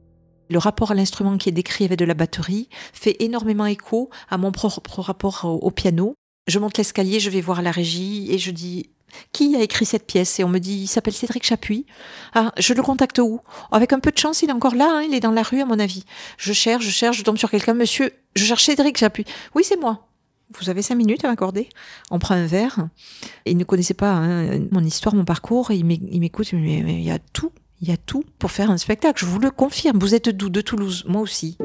Le 0.49 0.57
rapport 0.57 0.91
à 0.91 0.95
l'instrument 0.95 1.37
qui 1.37 1.49
est 1.49 1.53
décrit 1.53 1.85
avec 1.85 1.97
de 1.99 2.05
la 2.05 2.13
batterie 2.13 2.69
fait 2.93 3.15
énormément 3.19 3.65
écho 3.65 4.09
à 4.29 4.37
mon 4.37 4.51
propre 4.51 5.01
rapport 5.01 5.45
au, 5.45 5.71
piano. 5.71 6.15
Je 6.47 6.59
monte 6.59 6.77
l'escalier, 6.77 7.19
je 7.19 7.29
vais 7.29 7.41
voir 7.41 7.61
la 7.61 7.71
régie 7.71 8.31
et 8.31 8.37
je 8.37 8.51
dis 8.51 8.89
qui 9.31 9.55
a 9.55 9.61
écrit 9.61 9.85
cette 9.85 10.05
pièce? 10.05 10.39
Et 10.39 10.43
on 10.43 10.49
me 10.49 10.59
dit, 10.59 10.75
il 10.75 10.87
s'appelle 10.87 11.13
Cédric 11.13 11.45
Chapuis. 11.45 11.85
Ah, 12.33 12.51
je 12.57 12.73
le 12.73 12.81
contacte 12.81 13.19
où? 13.19 13.39
Avec 13.71 13.93
un 13.93 13.99
peu 13.99 14.11
de 14.11 14.17
chance, 14.17 14.41
il 14.41 14.49
est 14.49 14.53
encore 14.53 14.75
là, 14.75 14.97
hein, 14.97 15.01
il 15.03 15.13
est 15.13 15.19
dans 15.19 15.31
la 15.31 15.43
rue 15.43 15.61
à 15.61 15.65
mon 15.65 15.79
avis. 15.79 16.03
Je 16.37 16.53
cherche, 16.53 16.83
je 16.83 16.89
cherche, 16.89 17.17
je 17.17 17.23
tombe 17.23 17.37
sur 17.37 17.49
quelqu'un. 17.49 17.73
Monsieur, 17.73 18.11
je 18.35 18.45
cherche 18.45 18.65
Cédric 18.65 18.97
Chapuis. 18.97 19.25
Oui, 19.55 19.63
c'est 19.65 19.79
moi. 19.79 20.07
Vous 20.59 20.69
avez 20.69 20.81
cinq 20.81 20.95
minutes 20.95 21.25
à 21.25 21.27
m'accorder 21.27 21.69
On 22.11 22.19
prend 22.19 22.35
un 22.35 22.45
verre. 22.45 22.87
Il 23.45 23.57
ne 23.57 23.63
connaissait 23.63 23.95
pas 23.95 24.11
hein, 24.11 24.59
mon 24.71 24.83
histoire, 24.83 25.15
mon 25.15 25.25
parcours. 25.25 25.71
Il 25.71 25.85
m'écoute, 25.85 26.51
il 26.51 27.01
y 27.01 27.11
a 27.11 27.19
tout 27.19 27.51
il 27.81 27.89
y 27.89 27.91
a 27.91 27.97
tout 27.97 28.23
pour 28.39 28.51
faire 28.51 28.71
un 28.71 28.77
spectacle, 28.77 29.23
je 29.23 29.29
vous 29.29 29.39
le 29.39 29.51
confirme. 29.51 29.99
Vous 29.99 30.15
êtes 30.15 30.29
d'où 30.29 30.49
De 30.49 30.61
Toulouse, 30.61 31.03
moi 31.07 31.21
aussi. 31.21 31.57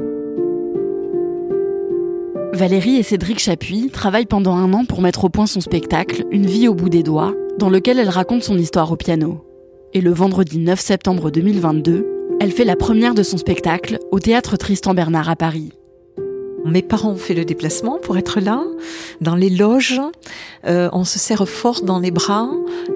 Valérie 2.53 2.97
et 2.97 3.03
Cédric 3.03 3.39
Chapuis 3.39 3.91
travaillent 3.91 4.27
pendant 4.27 4.55
un 4.57 4.73
an 4.73 4.85
pour 4.85 5.03
mettre 5.03 5.25
au 5.25 5.29
point 5.29 5.47
son 5.47 5.61
spectacle, 5.61 6.25
Une 6.31 6.47
vie 6.47 6.69
au 6.69 6.75
bout 6.75 6.89
des 6.89 7.03
doigts, 7.03 7.35
dans 7.59 7.71
lequel 7.71 7.99
elle 7.99 8.09
raconte 8.09 8.43
son 8.43 8.59
histoire 8.59 8.91
au 8.91 8.97
piano. 8.97 9.47
Et 9.95 10.01
le 10.01 10.13
vendredi 10.13 10.59
9 10.59 10.79
septembre 10.79 11.31
2022, 11.31 12.07
elle 12.41 12.53
fait 12.53 12.65
la 12.65 12.77
première 12.77 13.15
de 13.15 13.23
son 13.23 13.39
spectacle 13.39 13.99
au 14.11 14.19
théâtre 14.19 14.57
Tristan 14.57 14.95
Bernard 14.95 15.29
à 15.29 15.37
Paris. 15.37 15.73
Mes 16.65 16.83
parents 16.83 17.13
ont 17.13 17.17
fait 17.17 17.35
le 17.35 17.45
déplacement 17.45 17.99
pour 17.99 18.19
être 18.19 18.41
là, 18.41 18.63
dans 19.21 19.35
les 19.35 19.51
loges. 19.51 20.01
Euh, 20.67 20.89
on 20.93 21.05
se 21.05 21.19
serre 21.19 21.49
fort 21.49 21.83
dans 21.83 21.99
les 21.99 22.11
bras. 22.11 22.51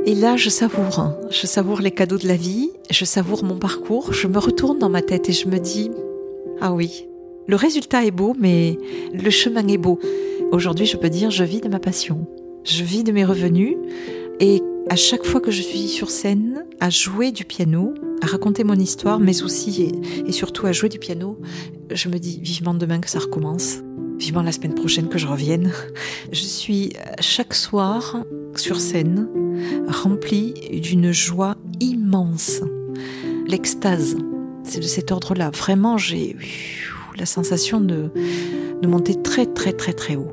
Et 0.07 0.14
là, 0.14 0.37
je 0.37 0.50
savoure. 0.50 1.12
Je 1.31 1.46
savoure 1.46 1.81
les 1.81 1.90
cadeaux 1.90 2.18
de 2.18 2.29
la 2.29 2.37
vie. 2.37 2.70
Je 2.90 3.05
savoure 3.05 3.44
mon 3.44 3.57
parcours. 3.57 4.12
Je 4.12 4.27
me 4.27 4.38
retourne 4.38 4.79
dans 4.79 4.90
ma 4.90 5.03
tête 5.03 5.29
et 5.29 5.33
je 5.33 5.48
me 5.48 5.59
dis, 5.59 5.90
ah 6.61 6.72
oui, 6.72 7.07
le 7.46 7.57
résultat 7.57 8.05
est 8.05 8.11
beau, 8.11 8.35
mais 8.38 8.79
le 9.12 9.31
chemin 9.31 9.66
est 9.66 9.79
beau. 9.79 9.98
Aujourd'hui, 10.53 10.87
je 10.87 10.96
peux 10.96 11.11
dire, 11.11 11.31
je 11.31 11.44
vis 11.44 11.61
de 11.61 11.68
ma 11.68 11.79
passion. 11.79 12.27
Je 12.64 12.85
vis 12.85 13.03
de 13.03 13.12
mes 13.12 13.24
revenus. 13.24 13.77
Et 14.40 14.62
à 14.88 14.96
chaque 14.96 15.24
fois 15.24 15.40
que 15.40 15.50
je 15.50 15.62
suis 15.62 15.88
sur 15.88 16.10
scène, 16.10 16.64
à 16.80 16.90
jouer 16.90 17.32
du 17.32 17.44
piano, 17.44 17.94
à 18.22 18.26
raconter 18.26 18.64
mon 18.64 18.74
histoire, 18.74 19.18
mais 19.18 19.42
aussi 19.42 19.92
et, 20.26 20.32
surtout 20.32 20.66
à 20.66 20.72
jouer 20.72 20.88
du 20.88 20.98
piano, 20.98 21.38
je 21.90 22.08
me 22.08 22.18
dis 22.18 22.38
vivement 22.40 22.74
demain 22.74 23.00
que 23.00 23.08
ça 23.08 23.18
recommence, 23.18 23.78
vivement 24.18 24.42
la 24.42 24.52
semaine 24.52 24.74
prochaine 24.74 25.08
que 25.08 25.18
je 25.18 25.26
revienne. 25.26 25.72
Je 26.32 26.42
suis 26.42 26.92
chaque 27.20 27.54
soir 27.54 28.24
sur 28.56 28.80
scène 28.80 29.28
remplie 29.88 30.54
d'une 30.80 31.12
joie 31.12 31.56
immense, 31.80 32.60
l'extase. 33.46 34.16
C'est 34.64 34.80
de 34.80 34.86
cet 34.86 35.12
ordre-là. 35.12 35.50
Vraiment, 35.50 35.98
j'ai 35.98 36.36
la 37.18 37.26
sensation 37.26 37.80
de, 37.80 38.10
monter 38.86 39.20
très 39.22 39.46
très 39.46 39.72
très 39.72 39.94
très 39.94 40.16
haut. 40.16 40.32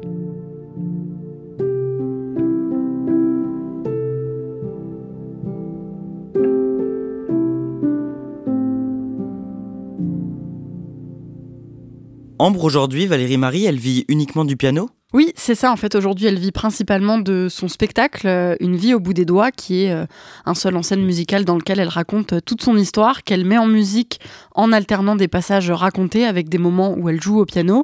Ambre, 12.42 12.64
aujourd'hui, 12.64 13.06
Valérie 13.06 13.38
Marie, 13.38 13.66
elle 13.66 13.78
vit 13.78 14.04
uniquement 14.08 14.46
du 14.46 14.58
piano? 14.58 14.90
Oui, 15.14 15.34
c'est 15.36 15.56
ça. 15.56 15.74
En 15.74 15.76
fait, 15.76 15.96
aujourd'hui, 15.96 16.28
elle 16.28 16.40
vit 16.40 16.54
principalement 16.54 17.18
de 17.18 17.48
son 17.50 17.68
spectacle, 17.68 18.28
euh, 18.28 18.56
Une 18.62 18.78
vie 18.78 18.94
au 18.94 19.00
bout 19.02 19.14
des 19.14 19.26
doigts, 19.26 19.52
qui 19.52 19.84
est 19.84 19.92
euh, 19.92 20.06
un 20.46 20.54
seul 20.54 20.78
en 20.78 20.84
scène 20.84 21.04
musicale 21.04 21.44
dans 21.44 21.58
lequel 21.58 21.82
elle 21.82 21.90
raconte 21.90 22.34
euh, 22.34 22.40
toute 22.40 22.62
son 22.62 22.78
histoire, 22.78 23.24
qu'elle 23.24 23.44
met 23.44 23.58
en 23.58 23.68
musique 23.68 24.22
en 24.56 24.72
alternant 24.72 25.18
des 25.18 25.28
passages 25.28 25.70
racontés 25.70 26.26
avec 26.26 26.48
des 26.48 26.58
moments 26.58 26.94
où 26.98 27.10
elle 27.10 27.22
joue 27.22 27.40
au 27.40 27.46
piano. 27.46 27.84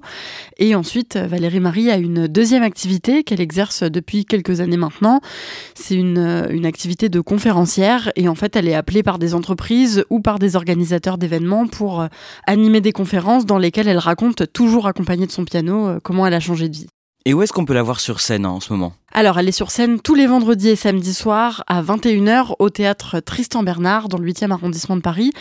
Et 0.57 0.73
ensuite, 0.73 1.17
Valérie 1.17 1.59
Marie 1.59 1.91
a 1.91 1.97
une 1.97 2.27
deuxième 2.27 2.63
activité 2.63 3.25
qu'elle 3.25 3.41
exerce 3.41 3.83
depuis 3.83 4.23
quelques 4.23 4.61
années 4.61 4.77
maintenant. 4.77 5.19
C'est 5.75 5.95
une, 5.95 6.47
une 6.49 6.65
activité 6.65 7.09
de 7.09 7.19
conférencière. 7.19 8.09
Et 8.15 8.29
en 8.29 8.35
fait, 8.35 8.55
elle 8.55 8.69
est 8.69 8.75
appelée 8.75 9.03
par 9.03 9.19
des 9.19 9.35
entreprises 9.35 10.05
ou 10.09 10.21
par 10.21 10.39
des 10.39 10.55
organisateurs 10.55 11.17
d'événements 11.17 11.67
pour 11.67 12.07
animer 12.45 12.79
des 12.79 12.93
conférences 12.93 13.45
dans 13.45 13.57
lesquelles 13.57 13.89
elle 13.89 13.97
raconte, 13.97 14.51
toujours 14.53 14.87
accompagnée 14.87 15.27
de 15.27 15.31
son 15.31 15.43
piano, 15.43 15.99
comment 16.03 16.25
elle 16.25 16.33
a 16.33 16.39
changé 16.39 16.69
de 16.69 16.75
vie. 16.75 16.87
Et 17.27 17.33
où 17.33 17.43
est-ce 17.43 17.51
qu'on 17.51 17.65
peut 17.65 17.73
la 17.73 17.83
voir 17.83 17.99
sur 17.99 18.21
scène 18.21 18.45
hein, 18.45 18.51
en 18.51 18.61
ce 18.61 18.71
moment? 18.71 18.93
Alors, 19.11 19.37
elle 19.37 19.49
est 19.49 19.51
sur 19.51 19.69
scène 19.69 19.99
tous 19.99 20.15
les 20.15 20.27
vendredis 20.27 20.69
et 20.69 20.75
samedis 20.77 21.13
soirs 21.13 21.61
à 21.67 21.83
21h 21.83 22.53
au 22.57 22.69
théâtre 22.69 23.19
Tristan 23.19 23.63
Bernard 23.63 24.07
dans 24.07 24.17
le 24.17 24.31
8e 24.31 24.51
arrondissement 24.51 24.95
de 24.95 25.01
Paris. 25.01 25.33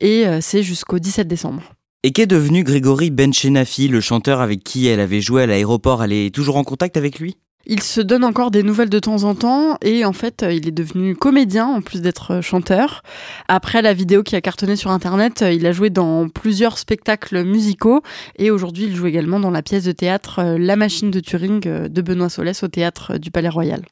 Et 0.00 0.26
euh, 0.26 0.38
c'est 0.40 0.62
jusqu'au 0.62 0.98
17 0.98 1.28
décembre. 1.28 1.74
Et 2.02 2.12
qu'est 2.12 2.24
devenu 2.24 2.64
Grégory 2.64 3.10
Benchenafi, 3.10 3.88
le 3.88 4.00
chanteur 4.00 4.40
avec 4.40 4.64
qui 4.64 4.86
elle 4.86 5.00
avait 5.00 5.20
joué 5.20 5.42
à 5.42 5.46
l'aéroport? 5.46 6.02
Elle 6.02 6.14
est 6.14 6.34
toujours 6.34 6.56
en 6.56 6.64
contact 6.64 6.96
avec 6.96 7.18
lui? 7.18 7.36
Il 7.66 7.82
se 7.82 8.00
donne 8.00 8.24
encore 8.24 8.50
des 8.50 8.62
nouvelles 8.62 8.90
de 8.90 8.98
temps 8.98 9.24
en 9.24 9.34
temps 9.34 9.78
et 9.82 10.04
en 10.04 10.12
fait, 10.12 10.42
euh, 10.42 10.52
il 10.52 10.68
est 10.68 10.72
devenu 10.72 11.16
comédien 11.16 11.66
en 11.66 11.80
plus 11.80 12.00
d'être 12.02 12.32
euh, 12.32 12.40
chanteur. 12.42 13.02
Après 13.48 13.82
la 13.82 13.94
vidéo 13.94 14.22
qui 14.22 14.36
a 14.36 14.40
cartonné 14.40 14.76
sur 14.76 14.90
internet, 14.90 15.42
euh, 15.42 15.52
il 15.52 15.66
a 15.66 15.72
joué 15.72 15.90
dans 15.90 16.28
plusieurs 16.28 16.78
spectacles 16.78 17.44
musicaux 17.44 18.02
et 18.38 18.50
aujourd'hui, 18.50 18.84
il 18.84 18.94
joue 18.94 19.06
également 19.06 19.40
dans 19.40 19.50
la 19.50 19.62
pièce 19.62 19.84
de 19.84 19.92
théâtre 19.92 20.56
La 20.58 20.76
machine 20.76 21.10
de 21.10 21.20
Turing 21.20 21.60
de 21.60 22.02
Benoît 22.02 22.28
Solès 22.28 22.62
au 22.62 22.68
théâtre 22.68 23.18
du 23.18 23.30
Palais 23.30 23.48
Royal. 23.48 23.82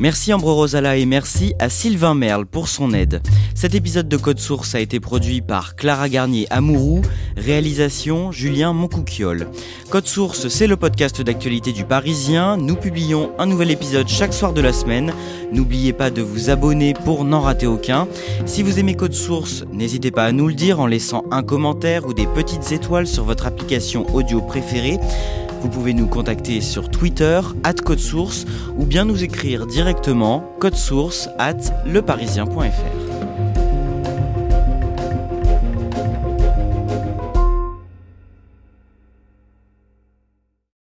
Merci 0.00 0.32
Ambre 0.32 0.52
Rosala 0.52 0.96
et 0.96 1.06
merci 1.06 1.54
à 1.60 1.68
Sylvain 1.68 2.14
Merle 2.14 2.46
pour 2.46 2.66
son 2.66 2.92
aide. 2.92 3.22
Cet 3.54 3.76
épisode 3.76 4.08
de 4.08 4.16
Code 4.16 4.40
Source 4.40 4.74
a 4.74 4.80
été 4.80 4.98
produit 4.98 5.40
par 5.40 5.76
Clara 5.76 6.08
Garnier 6.08 6.48
Amourou, 6.50 7.02
réalisation 7.36 8.32
Julien 8.32 8.72
Moncouquiole. 8.72 9.46
Code 9.90 10.08
Source, 10.08 10.48
c'est 10.48 10.66
le 10.66 10.76
podcast 10.76 11.22
d'actualité 11.22 11.70
du 11.70 11.84
Parisien. 11.84 12.56
Nous 12.56 12.74
publions 12.74 13.30
un 13.38 13.46
nouvel 13.46 13.70
épisode 13.70 14.08
chaque 14.08 14.34
soir 14.34 14.52
de 14.52 14.60
la 14.60 14.72
semaine. 14.72 15.12
N'oubliez 15.52 15.92
pas 15.92 16.10
de 16.10 16.22
vous 16.22 16.50
abonner 16.50 16.92
pour 16.92 17.24
n'en 17.24 17.40
rater 17.42 17.68
aucun. 17.68 18.08
Si 18.46 18.64
vous 18.64 18.80
aimez 18.80 18.96
Code 18.96 19.14
Source, 19.14 19.64
n'hésitez 19.72 20.10
pas 20.10 20.24
à 20.24 20.32
nous 20.32 20.48
le 20.48 20.54
dire 20.54 20.80
en 20.80 20.86
laissant 20.86 21.22
un 21.30 21.44
commentaire 21.44 22.04
ou 22.06 22.14
des 22.14 22.26
petites 22.26 22.72
étoiles 22.72 23.06
sur 23.06 23.22
votre 23.22 23.46
application 23.46 24.12
audio 24.12 24.40
préférée. 24.40 24.98
Vous 25.64 25.70
pouvez 25.70 25.94
nous 25.94 26.08
contacter 26.08 26.60
sur 26.60 26.90
Twitter, 26.90 27.40
at 27.64 27.72
Code 27.72 27.98
Source, 27.98 28.44
ou 28.76 28.84
bien 28.84 29.06
nous 29.06 29.24
écrire 29.24 29.66
directement 29.66 30.44
code 30.60 30.74
source 30.74 31.30
at 31.38 31.56
leparisien.fr. 31.86 33.03